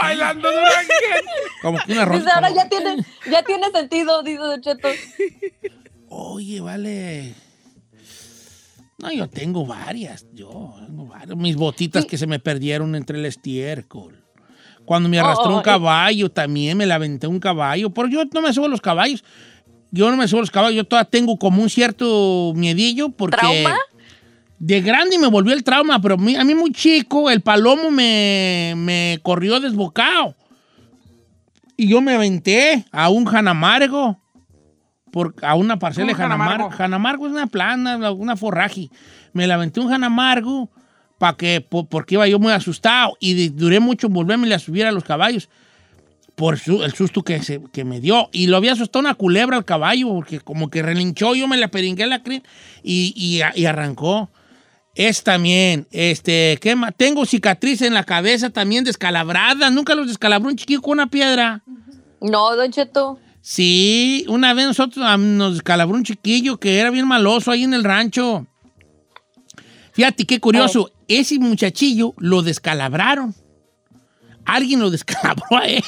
[0.00, 1.24] Bailando Duranguense.
[1.62, 4.88] Como que una ro- Dice, ahora como- ya tiene, ya tiene sentido, dice Cheto.
[6.08, 7.34] Oye, vale.
[8.98, 10.26] No, yo tengo varias.
[10.34, 11.36] Yo tengo varias.
[11.36, 14.24] Mis botitas que se me perdieron entre el estiércol.
[14.84, 15.62] Cuando me arrastró un Ay.
[15.62, 17.90] caballo, también me la aventé un caballo.
[17.90, 19.22] Pero yo no me subo a los caballos.
[19.90, 20.76] Yo no me subo a los caballos.
[20.76, 23.36] Yo todavía tengo como un cierto miedillo porque...
[23.36, 23.76] ¿Trauma?
[24.58, 29.20] De grande me volvió el trauma, pero a mí muy chico el palomo me, me
[29.22, 30.34] corrió desbocado.
[31.76, 34.20] Y yo me aventé a un janamargo,
[35.18, 36.70] por, a una parcela de ¿Cómo janamargo?
[36.70, 36.76] janamargo.
[36.76, 38.88] Janamargo es una plana, una forraje.
[39.32, 40.70] Me la aventé un janamargo
[41.18, 44.58] pa que, po- porque iba yo muy asustado y de- duré mucho en volverme a
[44.60, 45.48] subir a los caballos
[46.36, 48.28] por su- el susto que, se- que me dio.
[48.30, 51.66] Y lo había asustado una culebra al caballo, porque como que relinchó, yo me la
[51.68, 52.44] peringué la crin
[52.84, 54.30] y, y, y arrancó.
[54.94, 56.92] Es también, este, ¿qué más?
[56.96, 59.68] Tengo cicatriz en la cabeza también descalabrada.
[59.70, 61.62] Nunca los descalabró un chiquillo con una piedra.
[62.20, 63.18] No, Don Cheto.
[63.40, 67.84] Sí, una vez nosotros nos descalabró un chiquillo que era bien maloso ahí en el
[67.84, 68.46] rancho.
[69.92, 73.34] Fíjate qué curioso, ese muchachillo lo descalabraron.
[74.44, 75.82] Alguien lo descalabró a él.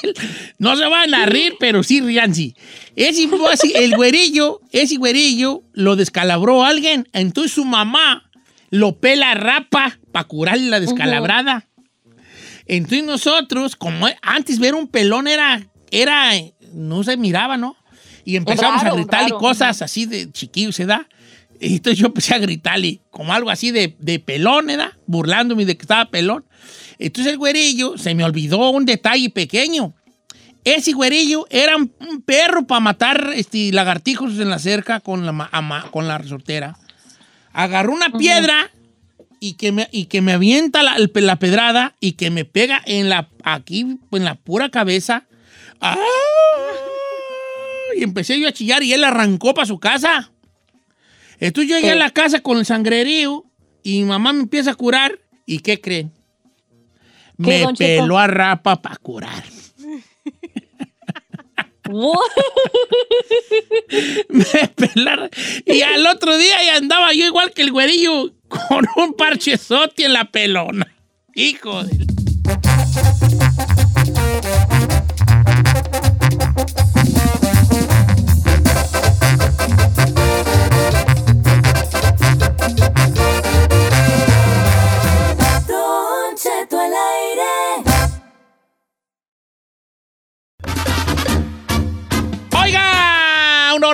[0.59, 2.55] No se van a rir, pero sí rían, sí.
[2.97, 7.09] Ese, así, el güerillo, ese güerillo lo descalabró a alguien.
[7.13, 8.31] Entonces su mamá
[8.71, 11.69] lo pela rapa para curarle la descalabrada.
[12.67, 16.33] Entonces nosotros, como antes ver un pelón era, era,
[16.75, 17.77] no se miraba, ¿no?
[18.25, 21.09] Y empezamos Raro, a gritarle cosas así de chiquillo, ¿se da?
[21.61, 24.93] Y entonces yo empecé a gritarle como algo así de, de pelón, ¿verdad?
[25.07, 26.45] Burlándome de que estaba pelón.
[26.99, 29.95] Entonces el güerillo se me olvidó un detalle pequeño.
[30.65, 35.33] Ese güerillo era un un perro para matar este, lagartijos en la cerca con la,
[35.33, 36.77] ma- ama- con la resortera.
[37.53, 38.71] Agarró una piedra
[39.41, 43.09] y que me, y que me avienta la, la pedrada y que me pega en
[43.09, 45.25] la, aquí, en la pura cabeza.
[45.81, 45.97] ¡Ah!
[47.97, 50.31] Y empecé yo a chillar y él arrancó para su casa.
[51.39, 53.45] Entonces yo llegué a la casa con el sangrerío
[53.83, 55.19] y mi mamá me empieza a curar.
[55.47, 56.13] ¿Y qué creen?
[57.37, 59.45] Me peló a rapa para curar.
[64.29, 65.31] Me pelaron.
[65.65, 70.13] Y al otro día ya andaba yo igual que el güerillo con un parchezote en
[70.13, 70.95] la pelona.
[71.35, 72.07] Hijo de...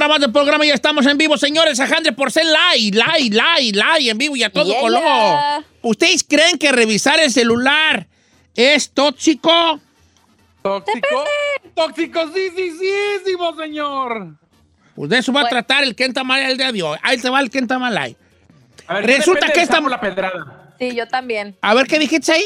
[0.07, 1.79] hora más del programa y ya estamos en vivo, señores.
[1.81, 5.03] Alejandro Porcel, live, live, live, live, en vivo y a todo Yeah, color.
[5.03, 5.65] yeah.
[5.83, 8.07] ¿Ustedes creen que revisar el celular
[8.55, 9.81] es tóxico?
[10.63, 11.25] ¿Tóxico?
[11.75, 12.91] ¡Tóxico, sí, sí, sí,
[13.25, 14.37] sí, señor!
[14.95, 15.55] Pues de eso va a Bueno.
[15.57, 16.99] tratar el Kenta Mal el día de hoy.
[17.03, 18.17] Ahí te va el Kenta Malay.
[18.89, 20.73] A ver, Resulta que del esta- sapo la pedrada.
[20.79, 21.57] Sí, yo también.
[21.61, 22.45] A ver, ¿qué dijiste ahí?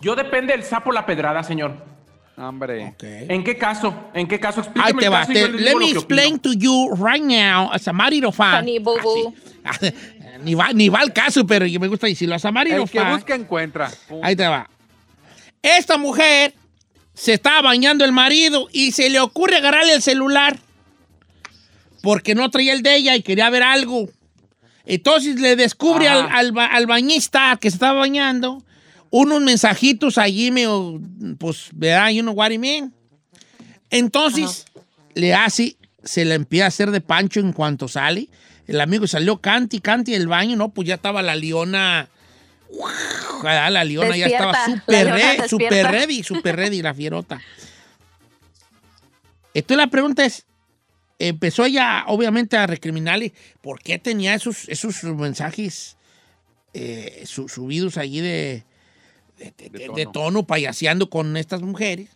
[0.00, 1.76] Yo depende del sapo la pedrada, señor.
[2.38, 2.94] Hombre.
[3.00, 4.10] ¿En qué caso?
[4.14, 4.60] ¿En qué caso?
[4.60, 5.20] Ahí Explíqueme te el va.
[5.20, 8.62] caso Te- let me que explain to you right now as a marido fan.
[8.62, 9.34] Honey, boo, boo.
[9.64, 9.92] Así.
[10.44, 12.36] ni, va, ni va al caso, pero yo me gusta decirlo.
[12.36, 13.14] As a marido El que fan.
[13.16, 13.90] busca encuentra.
[14.08, 14.20] Pum.
[14.22, 14.70] Ahí te va.
[15.62, 16.54] Esta mujer
[17.12, 20.56] se estaba bañando el marido y se le ocurre agarrarle el celular
[22.02, 24.08] porque no traía el de ella y quería ver algo.
[24.86, 28.62] Entonces le descubre al, al al bañista que se estaba bañando
[29.10, 31.00] unos mensajitos allí, medio,
[31.38, 32.10] pues, ¿verdad?
[32.10, 32.92] You know what I mean.
[33.90, 34.66] Entonces
[35.14, 38.28] le hace, se le empieza a hacer de pancho en cuanto sale.
[38.66, 40.68] El amigo salió canti, canti del baño, ¿no?
[40.68, 42.08] Pues ya estaba la leona.
[43.42, 44.52] La leona ya estaba
[44.86, 47.40] leona re- súper ready, súper ready, la fierota.
[49.54, 50.44] Entonces la pregunta es,
[51.18, 55.96] empezó ella obviamente a recriminarle por qué tenía esos, esos mensajes
[56.74, 58.64] eh, su- subidos allí de,
[59.38, 60.12] de, de- de- de tono.
[60.12, 62.10] tono, payaseando con estas mujeres.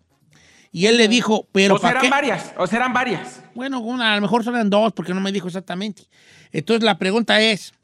[0.75, 2.11] Y él le dijo, pero O sea, ¿para eran qué?
[2.11, 3.43] varias, o sea, eran varias.
[3.55, 6.05] Bueno, una, a lo mejor son dos, porque no me dijo exactamente.
[6.51, 7.75] Entonces la pregunta es,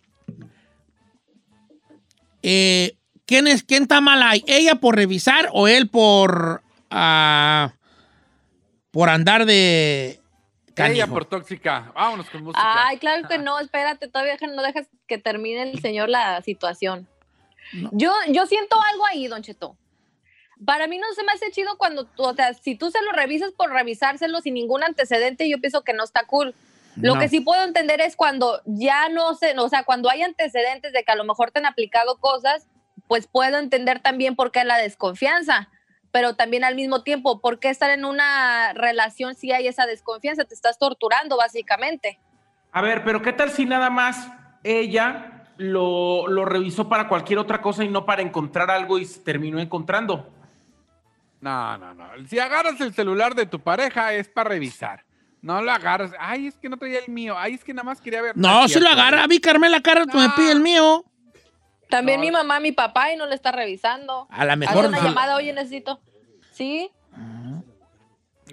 [2.42, 2.96] eh,
[3.26, 4.42] ¿quién, es, ¿quién está mal ahí?
[4.46, 7.74] ¿Ella por revisar o él por, ah,
[8.90, 10.20] por andar de
[10.76, 11.92] Ella por tóxica.
[11.94, 12.86] Vámonos con música.
[12.86, 17.06] Ay, claro que no, espérate, todavía no dejas que termine el señor la situación.
[17.92, 19.76] Yo, yo siento algo ahí, Don Cheto.
[20.64, 23.12] Para mí no se me hace chido cuando, tú, o sea, si tú se lo
[23.12, 26.54] revisas por revisárselo sin ningún antecedente, yo pienso que no está cool.
[26.96, 27.20] Lo No.
[27.20, 31.04] que sí puedo entender es cuando ya no sé, o sea, cuando hay antecedentes de
[31.04, 32.66] que a lo mejor te han aplicado cosas,
[33.06, 35.68] pues puedo entender también por qué la desconfianza,
[36.10, 40.44] pero también al mismo tiempo, ¿por qué estar en una relación si hay esa desconfianza?
[40.44, 42.18] Te estás torturando básicamente.
[42.72, 44.26] A ver, pero ¿qué tal si nada más
[44.64, 49.20] ella lo, lo revisó para cualquier otra cosa y no para encontrar algo y se
[49.20, 50.30] terminó encontrando?
[51.40, 52.08] No, no, no.
[52.26, 55.04] Si agarras el celular de tu pareja es para revisar.
[55.40, 56.10] No lo agarras.
[56.18, 57.36] Ay, es que no traía el mío.
[57.38, 58.36] Ay, es que nada más quería ver.
[58.36, 59.22] No, si lo agarra.
[59.22, 60.34] A mí Carmela Carlos me No.
[60.34, 61.04] pide el mío.
[61.88, 62.26] También No.
[62.26, 64.26] mi mamá, mi papá y no le está revisando.
[64.30, 64.86] A lo Hace mejor...
[64.86, 66.00] una llamada, oye, necesito.
[66.52, 66.90] Sí,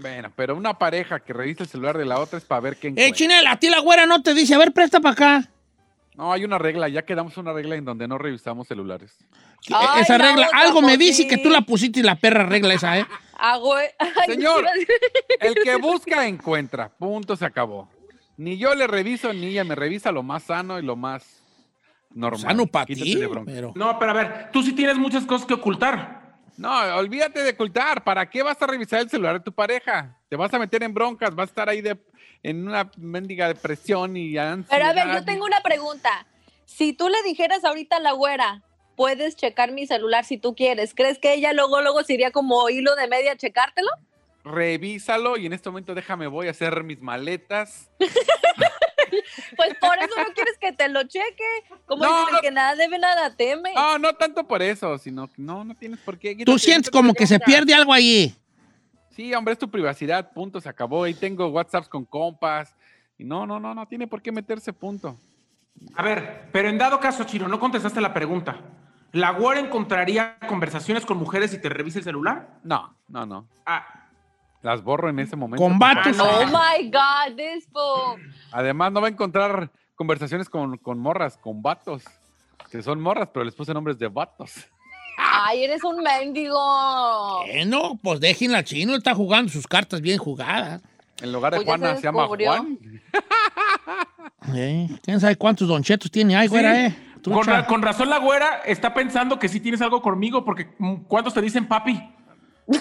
[0.02, 2.88] Bueno, pero una pareja que revisa el celular de la otra es para ver qué
[2.88, 3.15] Eh, encuentra.
[3.15, 5.50] Chinela, a ti la güera no te dice, a ver, presta para acá.
[6.17, 6.88] No, hay una regla.
[6.88, 9.17] Ya quedamos una regla en donde no revisamos celulares.
[9.73, 11.28] Ay, esa la regla, algo me dice sí.
[11.28, 13.06] que tú la pusiste y la perra regla esa, ¿eh?
[13.38, 13.75] hago.
[13.75, 13.88] Ay,
[14.28, 14.65] Señor.
[15.39, 16.89] El que busca, encuentra.
[16.89, 17.89] Punto, se acabó.
[18.38, 21.43] Ni yo le reviso, ni ella me revisa lo más sano y lo más
[22.12, 22.41] normal.
[22.41, 23.73] Sano para ti, pero...
[23.75, 26.25] No, pero a ver, tú sí tienes muchas cosas que ocultar.
[26.58, 28.04] No, olvídate de ocultar.
[28.04, 30.18] ¿Para qué vas a revisar el celular de tu pareja?
[30.30, 31.98] Te vas a meter en broncas, vas a estar ahí de,
[32.44, 34.70] en una mendiga depresión y ansiedad.
[34.70, 36.26] Pero a ver, yo tengo una pregunta.
[36.65, 38.63] Si tú le dijeras ahorita a la güera,
[38.96, 42.70] puedes checar mi celular si tú quieres, ¿crees que ella luego, luego se iría como
[42.70, 43.89] hilo de media a checártelo?
[44.44, 47.89] Revísalo y en este momento déjame, voy a hacer mis maletas.
[49.58, 51.43] Pues por eso no quieres que te lo cheque.
[51.86, 52.38] Como No, dicen, no.
[52.38, 53.73] el que nada debe, nada teme.
[53.73, 56.36] No, no tanto por eso, sino que no, no tienes por qué.
[56.45, 58.36] Tú sientes como que se pierde algo allí.
[59.12, 61.04] Sí, hombre, es tu privacidad, punto, se acabó.
[61.06, 62.75] Ahí tengo WhatsApps con compas.
[63.17, 65.17] Y no, no, no, no tiene por qué meterse, punto.
[65.95, 68.58] A ver, pero en dado caso, Chino, no contestaste la pregunta.
[69.13, 72.60] ¿La War encontraría conversaciones con mujeres y te revisa el celular?
[72.63, 73.47] No, no, no.
[73.65, 74.05] Ah,
[74.65, 75.63] Las borro en ese momento.
[75.63, 76.17] Con por vatos.
[76.17, 76.43] favor.
[76.43, 78.19] Oh my God, this fool.
[78.51, 82.04] Además, no va a encontrar conversaciones con, con morras, con vatos.
[82.71, 84.51] Que son morras, pero les puse nombres de vatos.
[85.19, 86.60] Ay, eres un mendigo.
[87.45, 90.82] Bueno, pues déjenla chino, está jugando sus cartas bien jugadas.
[91.21, 92.25] En lugar de Pues Juana se se llama.
[92.28, 92.80] Juan.
[94.56, 96.51] Eh, ¿Quién sabe cuántos donchetos tiene ahí, sí.
[96.51, 96.95] güera, eh?
[97.23, 100.95] Con, ra- con razón la güera está pensando que sí tienes algo conmigo, porque mm,
[101.08, 101.99] ¿cuántos te dicen papi?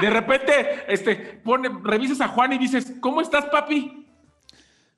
[0.00, 4.06] De repente, este, pone, revisas a Juan y dices, ¿cómo estás, papi?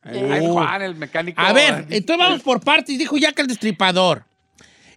[0.03, 1.41] Ay, Juan, el mecánico.
[1.41, 4.25] A ver, entonces vamos por partes, dijo ya que el destripador.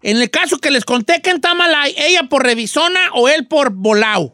[0.01, 3.69] En el caso que les conté que en Tamalay, ella por revisona o él por
[3.71, 4.33] volado.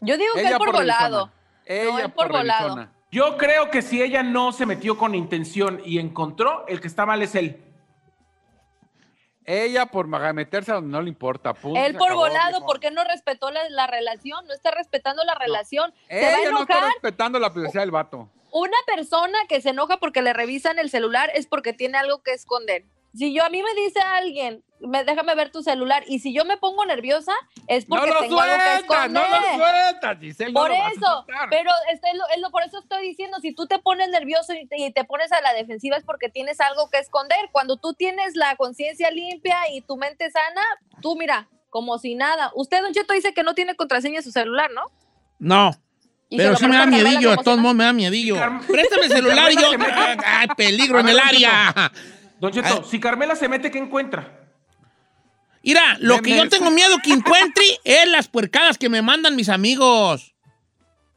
[0.00, 1.30] Yo digo que Ella él por, volado.
[1.66, 1.84] revisona.
[1.84, 2.62] No, Ella él por volado.
[2.76, 2.92] revisona.
[3.12, 7.06] Yo creo que si ella no se metió con intención y encontró, el que está
[7.06, 7.62] mal es él.
[9.46, 11.54] Ella por maga- meterse a donde no le importa.
[11.54, 12.66] punto, Él por acabó, volado, viejo.
[12.66, 14.44] ¿por qué no respetó la, la relación?
[14.46, 15.94] No está respetando la relación.
[16.08, 16.92] Se va a Ella no está enojar.
[16.94, 18.28] respetando la privacidad del vato.
[18.50, 22.32] Una persona que se enoja porque le revisan el celular es porque tiene algo que
[22.32, 22.84] esconder.
[23.16, 26.44] Si yo a mí me dice alguien, me, déjame ver tu celular, y si yo
[26.44, 27.32] me pongo nerviosa,
[27.66, 29.10] es porque no lo tengo algo que esconder.
[29.10, 30.52] no lo sueltas, Giselle.
[30.52, 33.54] no Por a eso, pero este, es lo- es lo- por eso estoy diciendo, si
[33.54, 36.60] tú te pones nervioso y te, y te pones a la defensiva es porque tienes
[36.60, 37.38] algo que esconder.
[37.52, 40.60] Cuando tú tienes la conciencia limpia y tu mente sana,
[41.00, 42.52] tú mira, como si nada.
[42.54, 44.82] Usted, Don Cheto, dice que no tiene contraseña en su celular, ¿no?
[45.38, 45.70] No.
[46.28, 48.36] Pero sí me da miedillo, de todos modos me da miedillo.
[48.66, 49.70] Préstame el celular y yo.
[50.26, 51.92] ¡Ay, peligro en el área!
[52.40, 54.42] Don Cheto, si Carmela se mete, ¿qué encuentra?
[55.62, 59.02] Mira, lo Me- que me- yo tengo miedo que encuentre es las puercadas que me
[59.02, 60.34] mandan mis amigos.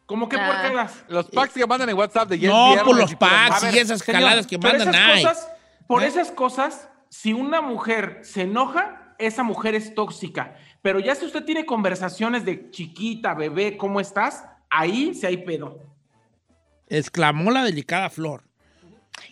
[0.06, 0.46] ¿Cómo que Ah.
[0.48, 1.04] puercadas?
[1.08, 3.74] Los packs que mandan en WhatsApp de No, viernes por los packs.
[3.74, 5.24] Y esas señor, jaladas que mandan esas ahí.
[5.24, 5.50] cosas-
[5.88, 6.08] por ¿Eh?
[6.08, 10.56] esas cosas, si una mujer se enoja, esa mujer es tóxica.
[10.82, 14.46] Pero ya si usted tiene conversaciones de chiquita, bebé, ¿cómo estás?
[14.72, 15.78] Ahí sí hay pedo.
[16.88, 18.44] Exclamó la delicada flor.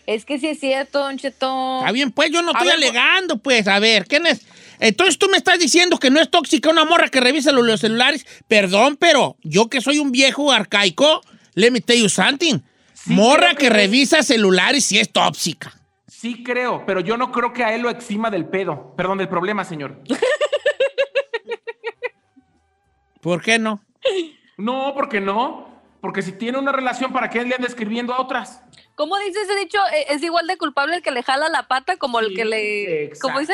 [0.05, 1.79] Es que sí es cierto, Don Cheto.
[1.79, 3.67] Está bien, pues yo no A estoy ver, alegando, pues.
[3.67, 4.45] A ver, ¿quién es?
[4.79, 7.79] Entonces tú me estás diciendo que no es tóxica una morra que revisa los, los
[7.81, 8.25] celulares.
[8.47, 11.21] Perdón, pero yo que soy un viejo arcaico,
[11.55, 12.59] let me tell you something.
[12.93, 15.73] Sí, morra que, revisa celulares sí es tóxica.
[16.07, 18.93] Sí creo, pero yo no creo que a él lo exima del pedo.
[18.95, 20.01] Perdón, del problema, señor.
[23.21, 23.81] ¿Por qué no?
[24.57, 25.67] No, porque no.
[26.01, 28.61] Porque si tiene una relación, ¿para qué le anda escribiendo a otras?
[28.97, 29.77] ¿Cómo dice ese dicho?
[29.93, 33.11] Eh, Es igual de culpable el que le jala la pata como el que le...
[33.21, 33.53] ¿Cómo dice?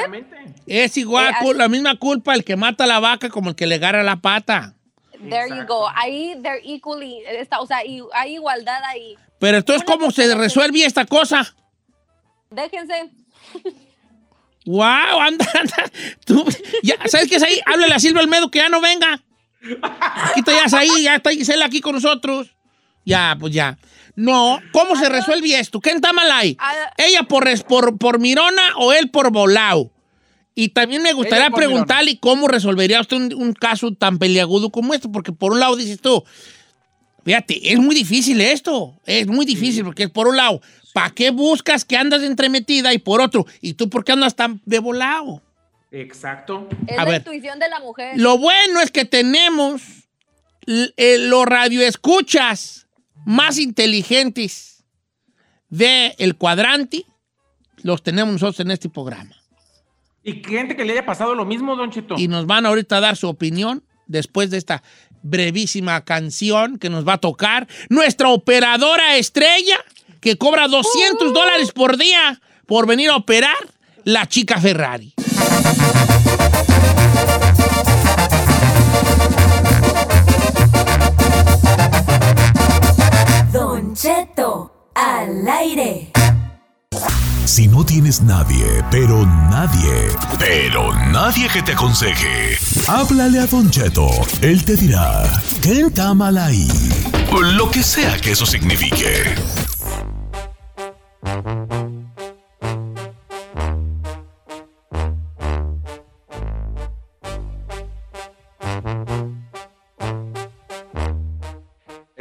[0.66, 3.68] Es igual, Eh, la misma culpa el que mata a la vaca como el que
[3.68, 4.74] le agarra la pata.
[5.30, 5.90] There you go.
[5.96, 9.18] Ahí, they're equally, está, o sea, y- hay igualdad ahí.
[9.38, 11.54] Pero entonces, ¿cómo se resuelve esta cosa?
[12.50, 13.10] Déjense.
[14.66, 15.20] ¡Wow!
[15.20, 15.92] Anda, anda.
[16.26, 16.46] Tú,
[16.84, 17.60] ya, ¿Sabes qué es ahí?
[17.66, 19.22] Háblale a Silvia Almedo que ya no venga.
[19.82, 22.56] Aquí está, ya ahí, ya está Gisela aquí con nosotros.
[23.06, 23.78] Ya, pues ya.
[24.16, 25.80] No, ¿cómo se resuelve esto?
[25.80, 26.56] ¿Qué está mal ahí?
[26.60, 29.92] Ah, ¿Ella por, res- por, por mirona o él por volao?
[30.56, 35.10] Y también me gustaría preguntarle cómo resolvería usted un, un caso tan peliagudo como este,
[35.10, 36.24] porque por un lado dices tú,
[37.26, 40.62] fíjate, es muy difícil esto, es muy difícil, porque por un lado,
[40.94, 42.94] ¿para qué buscas que andas entremetida?
[42.94, 45.42] Y por otro, ¿y tú por qué andas tan de volado?
[45.90, 46.68] Exacto.
[46.86, 47.22] es A la ver.
[47.22, 48.14] intuición de la mujer.
[48.20, 49.82] Lo bueno es que tenemos
[50.68, 52.83] eh, los radioescuchas
[53.26, 54.84] más inteligentes
[55.70, 57.06] del el cuadrante,
[57.82, 59.36] los tenemos nosotros en este programa.
[60.24, 62.16] Y gente que le haya pasado lo mismo, Don Cheto.
[62.18, 64.84] Y nos van ahorita a dar su opinión después de esta
[65.22, 69.78] brevísima canción que nos va a tocar nuestra operadora estrella
[70.22, 73.56] que cobra 200 dólares por día por venir a operar,
[74.06, 75.14] la chica Ferrari.
[83.94, 86.12] Don Cheto, al aire.
[87.46, 90.08] Si no tienes nadie, pero nadie,
[90.40, 94.10] pero nadie que te aconseje, háblale a Don Cheto.
[94.42, 95.22] Él te dirá,
[95.62, 96.68] ¿qué está mal ahí?
[97.56, 99.36] Lo que sea que eso signifique.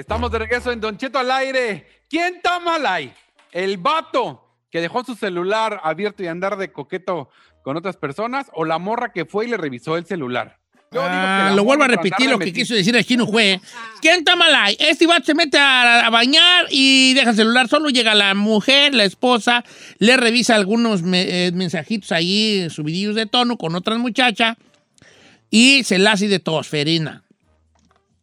[0.02, 1.86] Estamos de regreso en Don Cheto al aire.
[2.10, 3.12] ¿Quién está mal ahí?
[3.52, 7.30] ¿El vato que dejó su celular abierto y andar de coqueto
[7.62, 10.58] con otras personas o la morra que fue y le revisó el celular?
[10.90, 13.60] Yo digo que Ah, lo vuelvo a repetir lo que quiso decir el chino fue.
[14.00, 14.76] ¿Quién está mal ahí?
[14.80, 17.68] Este vato se mete a, a bañar y deja el celular.
[17.68, 19.62] Solo llega la mujer, la esposa,
[19.98, 24.56] le revisa algunos me- eh, mensajitos ahí, subidillos de tono con otras muchachas
[25.48, 27.22] y se la hace de tosferina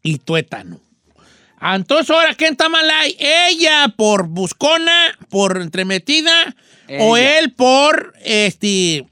[0.04, 0.82] y tuétano.
[1.62, 3.16] Entonces, ahora, ¿quién está mal ahí?
[3.20, 6.56] ¿Ella por buscona, por entremetida?
[7.00, 9.06] ¿O él por, este,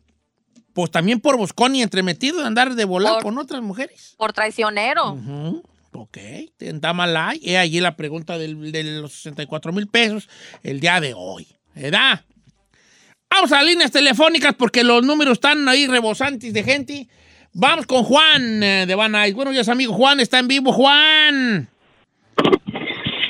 [0.73, 4.15] pues también por buscón y entremetido de andar de volar Por- con otras mujeres?
[4.17, 5.11] Por traicionero.
[5.13, 6.17] Ujú, Ok,
[6.59, 7.39] está mal ahí.
[7.43, 10.29] He allí la pregunta del- de los 64 mil pesos
[10.63, 11.47] el día de hoy.
[11.75, 12.23] ¿Verdad?
[13.29, 17.07] Vamos a las líneas telefónicas porque los números están ahí rebosantes de gente.
[17.53, 19.13] Vamos con Juan eh, de Van.
[19.33, 19.93] Buenos días, amigo.
[19.93, 20.71] Juan está en vivo.
[20.71, 21.67] Juan.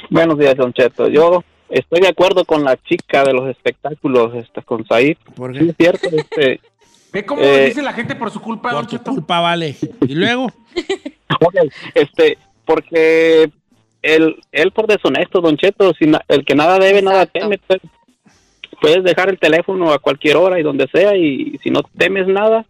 [0.09, 1.07] Buenos días, Don Cheto.
[1.09, 5.17] Yo estoy de acuerdo con la chica de los espectáculos, esta, con Said.
[5.35, 6.59] ¿Por Sí, es cierto, este,
[7.13, 9.11] Ve cómo Eh, dice la gente por su culpa, Por Cheto.
[9.11, 9.75] culpa, vale.
[10.07, 10.51] Y luego,
[11.95, 13.49] este, porque
[14.01, 17.59] él, él por deshonesto, Don Cheto, si na- el que nada debe, nada teme.
[17.65, 17.79] pues,
[18.81, 22.65] puedes dejar el teléfono a cualquier hora y donde sea y si no temes nada,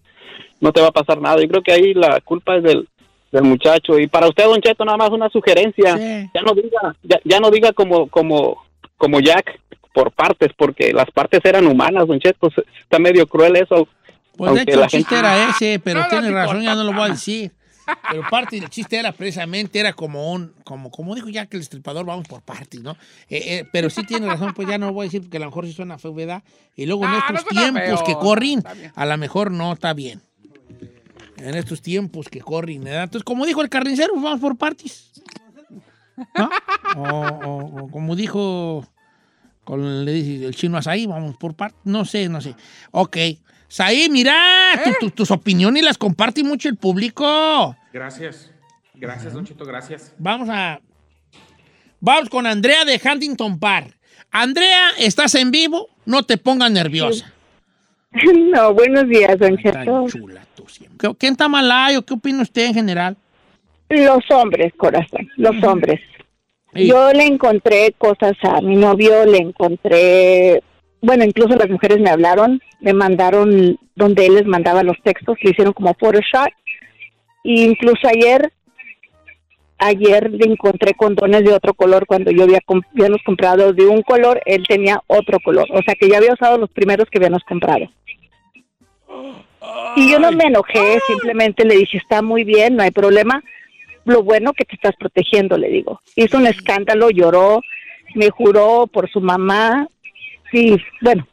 [0.61, 1.41] no te va a pasar nada.
[1.41, 2.87] Yo creo que ahí la culpa es del,
[3.31, 3.99] del muchacho.
[3.99, 5.97] Y para usted, Don Cheto, nada más una sugerencia.
[5.97, 6.29] Sí.
[6.33, 8.63] Ya no diga, ya, ya no diga como, como,
[8.97, 9.59] como Jack
[9.93, 12.49] por partes, porque las partes eran humanas, Don Cheto.
[12.81, 13.87] Está medio cruel eso.
[14.35, 16.61] pues de Aunque hecho el la chiste gente- era ese, pero no, tiene no razón,
[16.61, 17.51] ya no lo voy a decir.
[18.11, 21.63] Pero parte del chiste era precisamente, era como un, como, como dijo ya que el
[21.63, 22.91] estripador, vamos por partes, ¿no?
[23.29, 25.39] Eh, eh, pero sí tiene razón, pues ya no lo voy a decir porque a
[25.39, 26.43] lo mejor sí suena feo, ¿verdad?
[26.75, 28.05] Y luego en Ah, estos no suena tiempos feo.
[28.05, 28.61] que corren,
[28.93, 30.21] a lo mejor no está bien.
[31.37, 33.03] En estos tiempos que corren, ¿verdad?
[33.03, 35.11] Entonces, como dijo el carnicero, pues vamos por partes.
[36.35, 36.49] ¿No?
[36.95, 38.85] O, o- o como dijo
[39.63, 41.79] con, le dice el chino Asaí, vamos por partes.
[41.83, 42.55] No sé, no sé.
[42.91, 43.17] Ok.
[43.67, 44.33] Saí, mira,
[44.83, 47.75] tu- tu- tus opiniones las comparte mucho el público.
[47.93, 48.51] Gracias.
[48.95, 50.13] Gracias, Don Cheto, gracias.
[50.17, 50.79] Vamos a.
[51.99, 53.95] Vamos con Andrea de Huntington Park.
[54.31, 57.31] Andrea, estás en vivo, no te pongas nerviosa.
[58.51, 60.07] No, buenos días, Don Cheto.
[60.09, 60.97] chula tú siempre.
[61.09, 63.17] ¿Qué- ¿Quién está mal ahí o qué opina usted en general?
[63.89, 66.01] Los hombres, corazón, los hombres.
[66.73, 66.87] Sí.
[66.87, 70.61] Yo le encontré cosas a mi novio, le encontré,
[71.01, 75.51] bueno, incluso las mujeres me hablaron, me mandaron donde él les mandaba los textos, le
[75.51, 76.49] hicieron como Photoshop.
[77.45, 78.51] E incluso ayer,
[79.79, 82.59] ayer le encontré condones de otro color cuando yo había
[82.93, 85.65] habíamos comprado de un color, él tenía otro color.
[85.71, 87.85] O sea que ya había usado los primeros que habíamos comprado.
[89.95, 93.43] Y yo no me enojé, simplemente le dije, está muy bien, no hay problema.
[94.05, 96.01] Lo bueno que te estás protegiendo, le digo.
[96.15, 97.61] Hizo un escándalo, lloró,
[98.15, 99.87] me juró por su mamá.
[100.51, 101.27] Sí, bueno,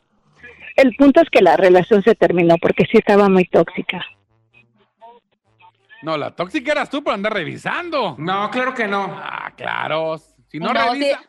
[0.76, 4.04] el punto es que la relación se terminó porque sí estaba muy tóxica.
[6.02, 8.16] No, la tóxica eras tú por andar revisando.
[8.18, 9.04] No, claro que no.
[9.10, 10.18] Ah, claro.
[10.48, 11.20] Si no, No, revisa,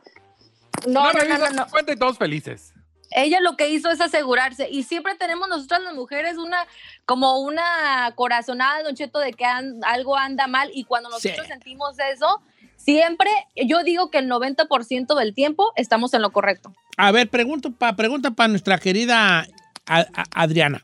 [0.84, 0.90] sí.
[0.92, 1.66] No, no, no, revisa no, no.
[1.66, 2.74] tu cuenta y todos felices.
[3.16, 6.58] Ella lo que hizo es asegurarse y siempre tenemos nosotras las mujeres una
[7.06, 11.52] como una corazonada, Don Cheto, de que an- algo anda mal y cuando nosotros Sí.
[11.52, 12.42] sentimos eso,
[12.76, 16.74] siempre, yo digo que el 90% del tiempo estamos en lo correcto.
[16.98, 19.48] A ver, pregunto pa, pregunta para nuestra querida
[19.88, 20.84] A- A- Adriana.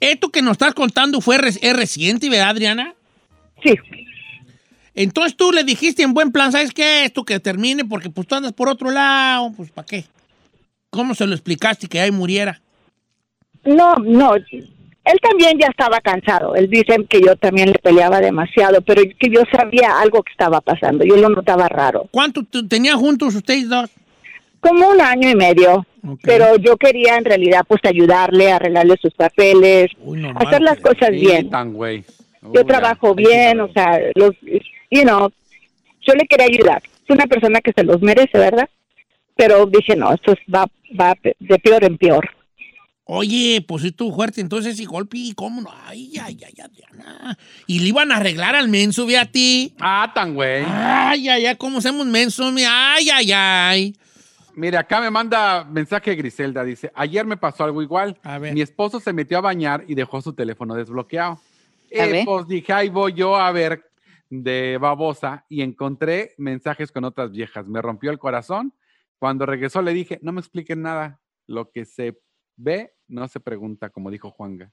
[0.00, 2.94] Esto que nos estás contando fue re- es reciente, ¿verdad, Adriana?
[3.62, 3.74] Sí,
[4.94, 7.04] Entonces tú le dijiste en buen plan, ¿sabes qué?
[7.04, 10.06] Esto que termine porque pues tú andas por otro lado, pues ¿para qué?
[10.96, 12.60] ¿Cómo se lo explicaste que ahí muriera?
[13.64, 14.34] no, no.
[14.34, 16.56] Él también ya estaba cansado.
[16.56, 20.60] Él dice que yo también le peleaba demasiado, pero que yo sabía algo que estaba
[20.60, 21.04] pasando.
[21.04, 22.08] Yo lo notaba raro.
[22.10, 23.88] ¿Cuánto t- tenían juntos ustedes dos?
[24.58, 25.86] Como un año y medio.
[26.22, 31.16] Pero yo quería en realidad pues ayudarle, arreglarle sus papeles, Uy, hacer las cosas Sí,
[31.20, 31.50] bien.
[31.50, 32.04] tan güey.
[32.52, 33.28] Yo trabajo ya.
[33.28, 34.30] bien, o sea, los,
[34.90, 35.30] you know,
[36.00, 36.82] yo le quería ayudar.
[37.04, 38.68] Es una persona que se los merece, ¿verdad?
[39.36, 40.66] Pero dije, no, esto es- va,
[40.98, 42.28] va de peor en peor.
[43.08, 45.70] Oye, pues si tú fuerte, entonces y golpe, ¿y cómo no?
[45.84, 47.38] Ay, ay, ay, Adriana.
[47.68, 49.72] Y le iban a arreglar al menso, ve a ti.
[49.78, 50.64] Ah, tan güey.
[50.66, 52.50] Ay, ay, ay, ¿cómo hacemos menso?
[52.50, 52.64] mi?
[52.68, 53.96] Ay, ay, ay.
[54.56, 56.64] Mire, acá me manda mensaje Griselda.
[56.64, 58.18] Dice, ayer me pasó algo igual.
[58.24, 58.54] A ver.
[58.54, 61.34] Mi esposo se metió a bañar y dejó su teléfono desbloqueado.
[61.34, 61.38] A
[61.90, 62.24] Eh, ver.
[62.24, 63.88] pues dije, ahí voy yo a ver
[64.30, 67.66] de babosa y encontré mensajes con otras viejas.
[67.68, 68.72] Me rompió el corazón.
[69.18, 71.20] Cuando regresó le dije, no me expliquen nada.
[71.46, 72.18] Lo que se
[72.56, 74.70] ve no se pregunta, como dijo Juanga.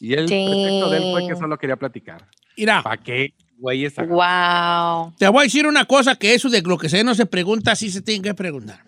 [0.00, 1.40] Y el pretexto de él fue que Sí.
[1.40, 2.28] solo quería platicar.
[2.56, 3.84] Mira, ¿Para qué, güey?
[3.84, 5.14] Esa Wow.
[5.18, 7.74] te voy a decir una cosa, que eso de lo que se no se pregunta,
[7.76, 8.82] sí se tiene que preguntar.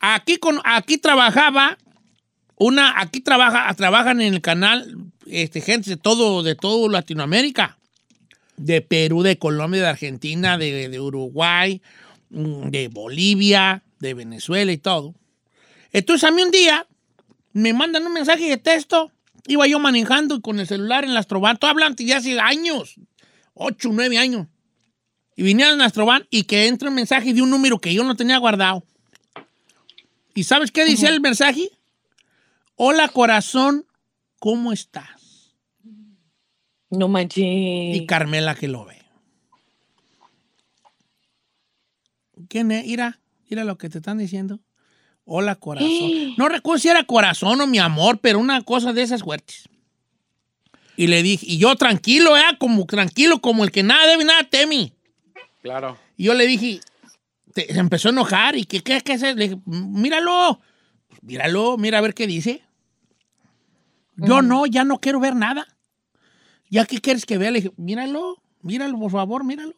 [0.00, 1.78] Aquí, con, aquí trabajaba
[2.56, 4.96] una, aquí trabaja, trabajan en el canal
[5.26, 7.78] este, gente de todo, de todo Latinoamérica.
[8.56, 11.82] De Perú, de Colombia, de Argentina, de, de Uruguay,
[12.30, 15.14] de Bolivia, de Venezuela y todo.
[15.92, 16.86] Entonces a mí un día
[17.52, 19.12] me mandan un mensaje de texto.
[19.46, 21.56] Iba yo manejando con el celular en la Astroban.
[21.56, 22.96] Todo hablando de hace años.
[23.54, 24.46] Ocho, nueve años.
[25.36, 28.16] Y vinieron a Astroban y que entra un mensaje de un número que yo no
[28.16, 28.84] tenía guardado.
[30.34, 31.70] ¿Y sabes qué dice el mensaje?
[32.74, 33.86] Hola corazón,
[34.38, 35.54] ¿cómo estás?
[36.90, 37.44] No manches.
[37.44, 39.05] Y Carmela que lo ve.
[42.48, 42.86] ¿Quién es?
[42.86, 43.18] Mira,
[43.50, 44.60] mira lo que te están diciendo.
[45.24, 45.90] Hola corazón.
[46.36, 49.68] No recuerdo si era corazón o mi amor, pero una cosa de esas fuertes.
[50.96, 52.42] Y le dije, y yo tranquilo, ¿eh?
[52.58, 54.92] Como tranquilo, como el que nada debe, nada teme.
[55.62, 55.98] Claro.
[56.16, 56.80] Y yo le dije,
[57.52, 59.36] te- se empezó a enojar y que, ¿qué, qué hacer?
[59.36, 60.60] Le dije, míralo,
[61.08, 62.62] Pues míralo, mira a ver qué dice.
[64.16, 65.66] Yo no, ya no quiero ver nada.
[66.70, 67.50] ¿Ya qué quieres que vea?
[67.50, 69.74] Le dije, míralo, míralo, por favor, míralo.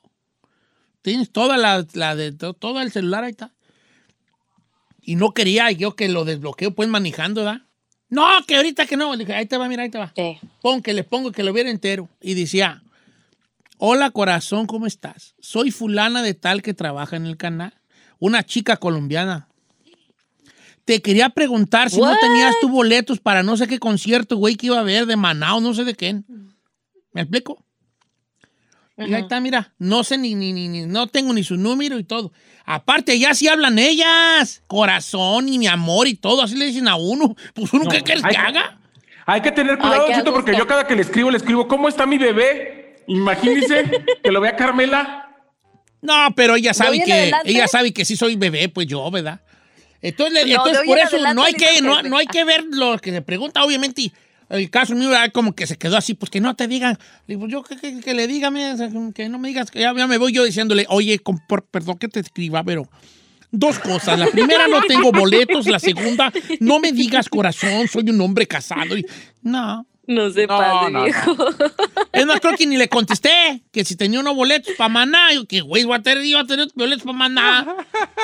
[1.03, 3.53] Tienes toda la, la de to- todo el celular ahí está.
[5.01, 7.62] Y no quería yo que lo desbloqueo pues manejando, ¿verdad?
[8.11, 9.12] No, que ahorita que no.
[9.14, 10.12] Le dije, ahí te va, mira, ahí te va.
[10.61, 12.09] Pon que le pongo que lo viera entero.
[12.20, 12.82] Y decía,
[13.80, 15.34] Hola corazón, ¿cómo estás?
[15.40, 17.72] Soy fulana de tal que trabaja en el canal.
[18.18, 19.46] Una chica colombiana.
[20.84, 24.66] Te quería preguntar si no tenías tu boletos para no sé qué concierto, güey, que
[24.66, 26.24] iba a haber de Manao, no sé de quién.
[27.12, 27.62] ¿Me explico?
[28.99, 31.99] Y ahí está, mira, no sé ni, ni, ni, ni- no tengo ni su número
[31.99, 32.32] y todo.
[32.64, 34.62] Aparte, ya sí hablan ellas.
[34.66, 37.36] Corazón y mi amor y todo, así le dicen a uno.
[37.55, 38.78] Pues uno, ¿qué quieres que haga?
[39.26, 41.68] Hay que tener cuidado, Ay, qué Chito, porque yo cada que le escribo, le escribo,
[41.68, 42.96] ¿cómo está mi bebé?
[43.07, 43.84] Imagínese
[44.22, 45.24] que lo vea Carmela.
[46.01, 47.51] No, pero ella sabe que adelante?
[47.51, 49.40] ella sabe que sí soy bebé, pues yo, ¿verdad?
[50.01, 52.44] Entonces, No, entonces por en eso adelante no hay que no, que- no hay que
[52.44, 54.12] ver lo que se pregunta, obviamente.
[54.49, 56.99] El caso mío era como que se quedó así, pues que no te digan.
[57.26, 58.51] Le digo, yo que, que- que le diga,
[59.14, 61.99] que no me digas, que ya, ya me voy yo diciéndole, oye, con- por- perdón
[61.99, 62.88] que te escriba, pero
[63.51, 64.18] dos cosas.
[64.18, 65.66] La primera, no tengo boletos.
[65.66, 68.96] La segunda, no me digas corazón, soy un hombre casado.
[68.96, 69.05] Y,
[69.42, 69.86] no.
[70.07, 71.36] No se pase, viejo.
[72.12, 75.34] Es más, creo que ni le contesté que si tenía unos boletos para maná.
[75.34, 77.76] Yo, que güey, voy a tener, yo voy a tener boletos para maná.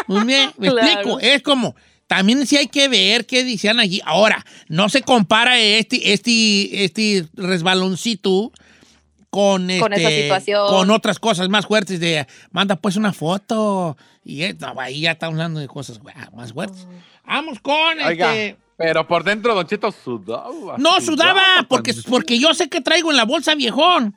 [0.07, 0.87] Muy bien, me Claro.
[0.89, 1.21] explico.
[1.21, 1.77] Es como,
[2.07, 4.01] también sí hay que ver qué decían allí.
[4.05, 8.53] Ahora, no se compara este, este, este resbaloncito
[9.31, 10.69] con, Con esa este, situación.
[10.69, 15.35] con otras cosas más fuertes de manda pues una foto y no, ahí ya estamos
[15.35, 16.87] hablando de cosas güey, más fuertes.
[17.27, 20.77] Vamos con Oiga, este pero por dentro Don Cheto sudaba.
[20.79, 24.17] no, sudaba, porque, porque yo sé que traigo en la bolsa, viejón.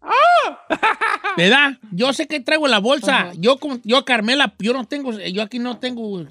[1.36, 1.78] ¿Verdad?
[1.90, 3.32] Yo sé que traigo en la bolsa.
[3.36, 6.24] Yo, yo, Carmela, yo no tengo, yo aquí no tengo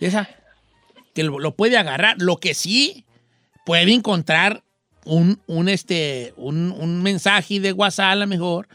[0.00, 0.28] esa
[1.14, 2.16] que lo, puede agarrar.
[2.18, 3.06] Lo que sí
[3.64, 4.62] puede encontrar
[5.04, 8.68] un, un, este, un, un mensaje de WhatsApp, a lo mejor,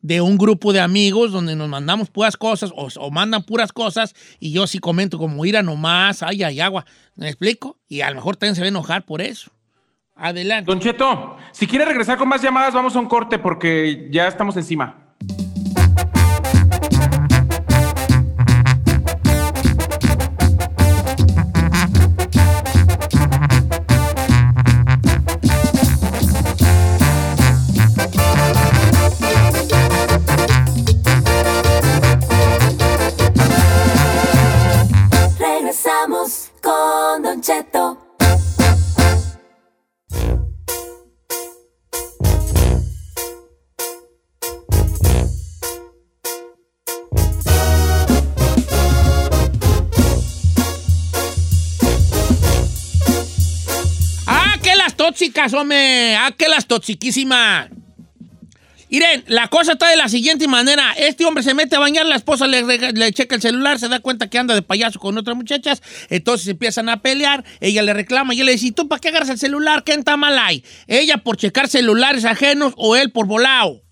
[0.00, 4.52] de un grupo de amigos donde nos mandamos puras cosas o, mandan puras cosas y
[4.52, 6.84] yo sí comento como ir a nomás, ay, hay agua.
[7.16, 7.78] ¿Me explico?
[7.88, 9.50] Y a lo mejor también se va a enojar por eso.
[10.14, 10.70] Adelante.
[10.70, 14.56] Don Cheto, si quiere regresar con más llamadas, vamos a un corte porque ya estamos
[14.56, 15.07] encima.
[55.18, 56.14] Tóxicas, hombre!
[56.14, 57.70] ¡Ah, que las toxiquísimas!
[58.88, 60.92] Miren, la cosa está de la siguiente manera.
[60.96, 64.30] Este hombre se mete a bañar, la esposa le, checa el celular, se da cuenta
[64.30, 68.40] que anda de payaso con otras muchachas, entonces empiezan a pelear, ella le reclama y
[68.40, 69.82] él le dice, ¿y tú para qué agarras el celular?
[69.82, 70.64] ¿Qué está mal ahí?
[70.86, 73.82] ¿Ella por checar celulares ajenos o él por volado?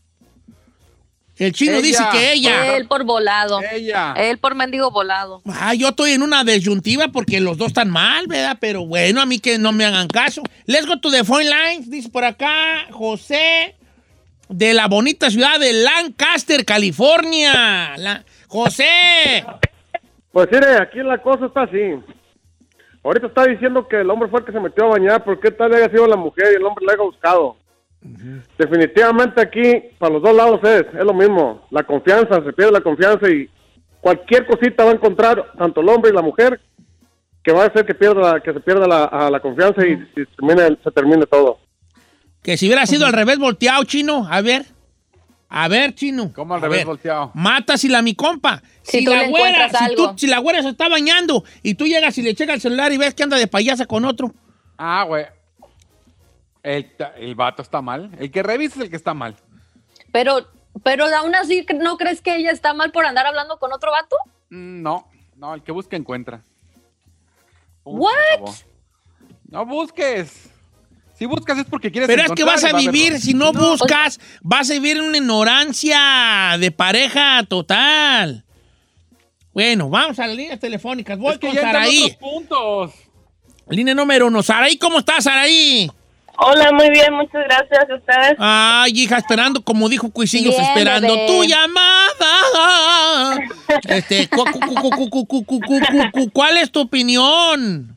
[1.38, 2.76] El chino dice que ella...
[2.76, 3.60] Él por volado.
[3.72, 4.14] Ella.
[4.16, 5.42] Él por mendigo volado.
[5.46, 8.56] Ah, yo estoy en una disyuntiva porque los dos están mal, ¿verdad?
[8.60, 10.42] Pero bueno, a mí que no me hagan caso.
[10.64, 13.74] Let's go to the phone lines, dice por acá José
[14.48, 17.96] de la bonita ciudad de Lancaster, California.
[17.98, 19.44] La- José.
[20.32, 21.98] Pues mire, aquí la cosa está así.
[23.02, 25.50] Ahorita está diciendo que el hombre fue el que se metió a bañar, pero qué
[25.50, 27.56] tal haya sido la mujer y el hombre la haya buscado.
[28.58, 31.66] Definitivamente aquí, para los dos lados es, es lo mismo.
[31.70, 33.48] La confianza, se pierde la confianza y
[34.00, 36.60] cualquier cosita va a encontrar tanto el hombre y la mujer
[37.42, 39.92] que va a hacer que pierda la- que se pierda la, a la confianza y,
[39.92, 41.58] y termine- se termine todo.
[42.42, 44.26] Que si hubiera sido al revés volteado, chino.
[44.30, 44.64] A ver.
[45.48, 46.32] A ver, chino.
[46.34, 46.86] ¿Cómo al revés ver.
[46.86, 47.30] volteado?
[47.34, 48.62] Mata si la mi compa.
[48.82, 52.16] Si la güera, encuentras si, tú- si la güera se está bañando y tú llegas
[52.18, 54.32] y le checas el celular y ves que anda de payasa con otro.
[54.78, 55.24] Ah, güey.
[56.66, 58.10] El, el vato está mal.
[58.18, 59.36] El que revisa es el que está mal.
[60.10, 60.48] Pero,
[60.82, 64.16] pero aún así, ¿no crees que ella está mal por andar hablando con otro vato?
[64.50, 66.42] Mm, No, no, el que busca encuentra.
[67.84, 68.54] Punto, What?
[69.48, 70.50] No busques.
[71.14, 74.18] Si buscas es porque quieres Pero es que vas a va vivir, si no, buscas,
[74.42, 78.44] vas a vivir en una ignorancia de pareja total.
[79.52, 81.16] Bueno, vamos a las líneas telefónicas.
[81.16, 82.18] Voy Es que con Saraí.
[83.68, 84.42] Línea número uno.
[84.42, 85.88] Saraí, ¿cómo estás, Saraí?
[86.38, 88.34] Hola, muy bien, muchas gracias a ustedes.
[88.38, 91.26] Ay, hija, esperando, como dijo Cuisillos, bien, esperando bebé.
[91.26, 93.40] tu llamada.
[93.88, 97.96] Este, cu, cu, cu, ¿cuál es tu opinión?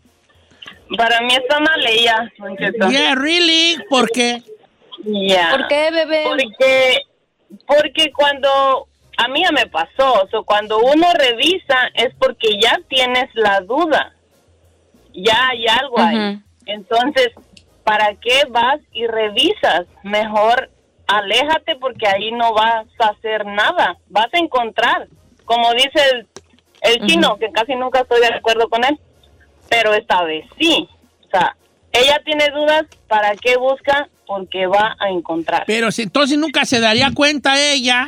[0.98, 2.32] Para mí está mal ella.
[2.90, 4.42] Yeah, really, ¿por qué?
[5.04, 5.52] Yeah.
[5.52, 6.24] ¿Por qué, bebé?
[6.24, 6.98] Porque,
[7.68, 8.88] porque cuando
[9.18, 13.60] a mí ya me pasó, o sea, cuando uno revisa es porque ya tienes la
[13.62, 14.14] duda,
[15.14, 16.30] ya hay algo uh -huh.
[16.32, 16.40] ahí.
[16.66, 17.30] Entonces,
[17.90, 19.88] ¿para qué vas y revisas?
[20.04, 20.70] Mejor
[21.08, 25.08] aléjate porque ahí no vas a hacer nada, vas a encontrar,
[25.46, 26.28] como dice el,
[26.82, 29.00] el chino, que casi nunca estoy de acuerdo con él,
[29.70, 30.88] pero esta vez sí.
[31.26, 31.56] O sea,
[31.92, 34.08] ella tiene dudas, ¿para qué busca?
[34.28, 35.64] Porque va a encontrar.
[35.66, 38.08] Pero si entonces nunca se daría cuenta ella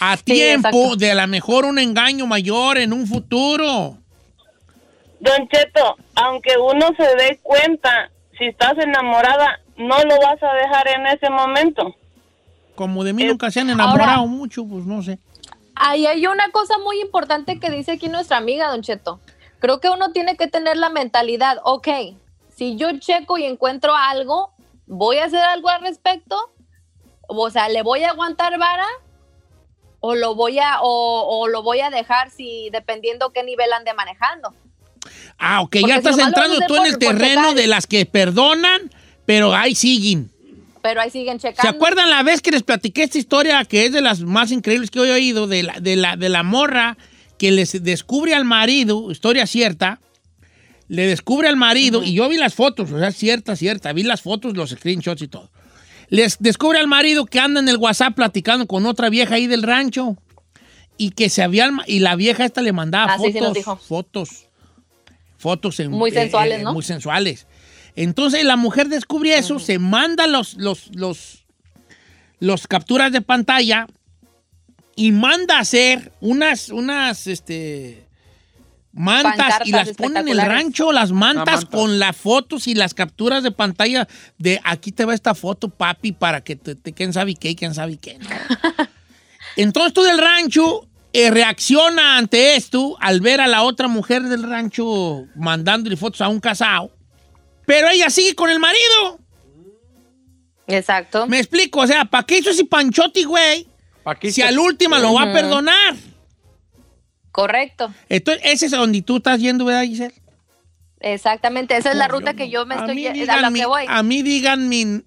[0.00, 0.96] a Sí, tiempo exacto.
[0.96, 3.98] de a lo mejor un engaño mayor en un futuro.
[5.20, 8.10] Don Cheto, aunque uno se dé cuenta,
[8.40, 11.94] si estás enamorada, no lo vas a dejar en ese momento.
[12.74, 15.18] Como de mí nunca se han enamorado mucho, pues no sé.
[15.74, 19.20] Ahí hay una cosa muy importante que dice aquí nuestra amiga, Don Cheto.
[19.58, 21.88] Creo que uno tiene que tener la mentalidad, ok,
[22.48, 24.54] si yo checo y encuentro algo,
[24.86, 26.34] voy a hacer algo al respecto,
[27.26, 28.86] o sea, le voy a aguantar vara
[30.00, 33.92] o lo voy a o, o lo voy a dejar si dependiendo qué nivel ande
[33.92, 34.54] manejando.
[35.40, 38.90] Ah, ok, Porque ya estás entrando tú en el terreno de las que perdonan,
[39.26, 40.30] pero ahí siguen.
[40.82, 41.70] Pero ahí siguen ¿Se checando.
[41.70, 44.98] acuerdan la vez que les platiqué esta historia que es de las más increíbles que
[44.98, 46.96] he oído de la, de la, de la morra
[47.38, 49.98] que les descubre al marido, historia cierta,
[50.88, 54.20] le descubre al marido, y yo vi las fotos, o sea, cierta, cierta, vi las
[54.22, 55.50] fotos, los screenshots y todo.
[56.08, 59.62] Les descubre al marido que anda en el WhatsApp platicando con otra vieja ahí del
[59.62, 60.16] rancho
[60.98, 63.76] y que se habían, y la vieja esta le mandaba Ah, sí, sí fotos, dijo.
[63.76, 64.46] fotos,
[65.40, 66.72] fotos en- Muy eh, sensuales, eh, ¿no?
[66.72, 67.46] Muy sensuales.
[67.96, 71.44] Entonces la mujer descubre eso, se manda los, los, los,
[72.38, 73.86] los capturas de pantalla
[74.94, 78.06] y manda a hacer unas, unas, este,
[78.92, 81.76] mantas Pancartas y las pone en el rancho, las mantas manta.
[81.76, 84.06] con las fotos y las capturas de pantalla
[84.38, 87.56] de aquí te va esta foto, papi, para que te, te quién sabe qué, y
[87.56, 88.18] quién sabe qué.
[88.18, 88.28] ¿no?
[89.56, 94.42] Entonces tú del rancho eh, reacciona ante esto al ver a la otra mujer del
[94.42, 96.90] rancho mandándole fotos a un casado,
[97.66, 99.18] pero ella sigue con el marido.
[100.66, 101.26] Exacto.
[101.26, 103.66] Me explico, o sea, ¿para qué hizo ese panchote, güey?
[104.22, 105.96] Si al último lo va a perdonar.
[107.32, 107.92] Correcto.
[108.08, 110.14] Entonces, ese es donde tú estás yendo, ¿verdad, Giselle?
[111.00, 111.76] Exactamente.
[111.76, 113.84] Esa es la ruta que yo me estoy a la que voy.
[113.88, 115.02] A mí digan mi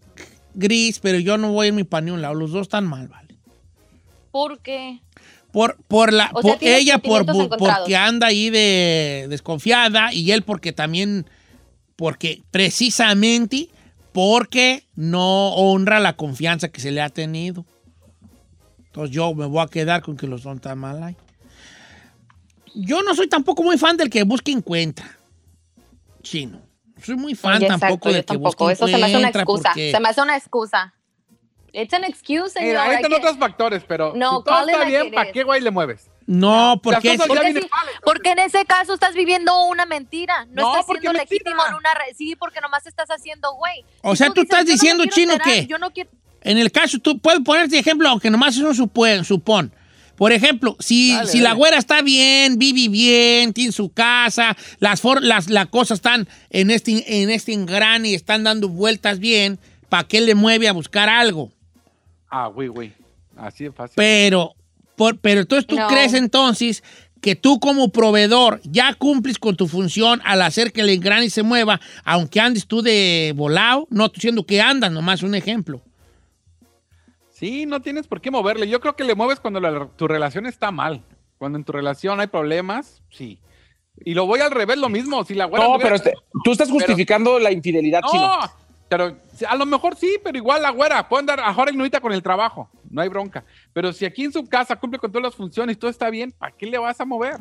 [0.54, 1.88] gris, pero yo no voy en mi
[2.18, 2.34] lado.
[2.34, 3.36] Los dos están mal, ¿vale?
[4.32, 5.02] ¿Por qué?
[5.54, 7.26] Por, por la, O sea, por tienes ella por,
[7.58, 11.28] porque anda ahí de desconfiada y él porque también,
[11.96, 13.70] porque precisamente
[14.12, 17.66] porque no honra la confianza que se le ha tenido.
[18.88, 21.16] Entonces yo me voy a quedar con que los dos están mal ahí.
[22.76, 25.18] Yo no soy tampoco muy fan del que busque encuentra.
[26.24, 26.60] Chino.
[27.04, 28.66] Soy muy fan tampoco del que tampoco.
[28.66, 29.70] busque Eso se me hace una encuentra excusa.
[29.70, 30.94] porque- Se me hace una excusa.
[31.74, 32.68] It's an excuse, señor.
[32.70, 35.72] Mira, están que- otros factores, pero No, si todo está bien, ¿para qué güey le
[35.72, 36.10] mueves?
[36.28, 37.68] No, porque Porque,
[38.06, 40.46] porque en ese caso estás viviendo una mentira.
[40.52, 41.24] No, No, estás siendo mentira.
[41.30, 43.84] legítimo en una re- Sí, porque nomás estás haciendo, güey.
[44.04, 46.10] O sea, tú dices, estás "Yo no diciendo, quiero Chino, que- Yo no quiero...
[46.44, 48.76] En el caso, tú puedes ponerte ejemplo, aunque nomás es un
[49.26, 49.74] supón.
[50.16, 55.02] Por ejemplo, si, Dale, si la güera está bien, vive bien, tiene su casa, las,
[55.02, 59.60] for- las, las cosas están en este, en este engrane y están dando vueltas bien,
[59.90, 61.52] ¿para qué le mueve a buscar algo?
[62.36, 62.92] Ah, güey, güey.
[63.38, 63.94] Así de fácil.
[63.96, 64.54] Pero,
[64.96, 65.88] por- pero entonces tú No.
[65.88, 66.84] crees entonces
[67.22, 71.44] que tú como proveedor ya cumples con tu función al hacer que el engrane se
[71.44, 75.82] mueva, aunque andes tú de volado, no diciendo que andas, nomás un ejemplo.
[77.30, 78.68] Sí, no tienes por qué moverle.
[78.68, 81.02] Yo creo que le mueves cuando la- tu relación está mal.
[81.38, 83.40] Cuando en tu relación hay problemas, sí.
[84.06, 85.24] Y lo voy al revés, lo mismo.
[85.24, 86.14] Si la No, pero este-
[86.44, 88.40] tú estás justificando la infidelidad, chino.
[88.96, 89.18] Pero
[89.50, 92.70] a lo mejor sí, pero igual la güera puede andar ahora ignorita con el trabajo,
[92.92, 93.44] no hay bronca.
[93.74, 96.32] Pero si aquí en su casa cumple con todas las funciones y todo está bien,
[96.32, 97.38] ¿para qué le vas a mover?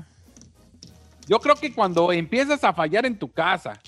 [1.28, 3.78] Yo creo que cuando empiezas a fallar en tu casa,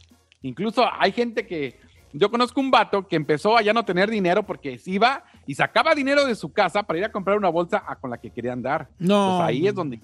[0.43, 1.81] incluso hay gente que,
[2.13, 5.95] yo conozco un vato que empezó a ya no tener dinero porque iba y sacaba
[5.95, 8.53] dinero de su casa para ir a comprar una bolsa a- con la que quería
[8.53, 8.89] andar.
[8.99, 9.39] No.
[9.39, 10.01] Pues ahí es donde...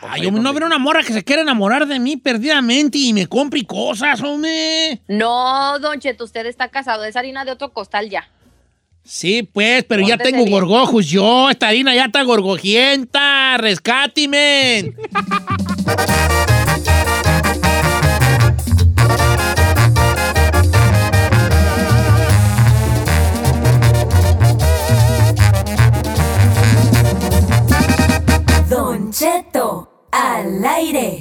[0.00, 3.26] Ay, yo no veo una morra que se quiere enamorar de mí perdidamente y me
[3.26, 5.00] compre cosas, hombre.
[5.08, 8.28] No, Don Cheto, usted está casado, es harina de otro costal ya.
[9.06, 10.50] Sí, pues, pero ya tengo bien.
[10.50, 11.48] gorgojos yo.
[11.48, 13.56] Esta harina ya está gorgojienta.
[13.56, 14.94] Rescátime.
[30.10, 31.20] Al aire.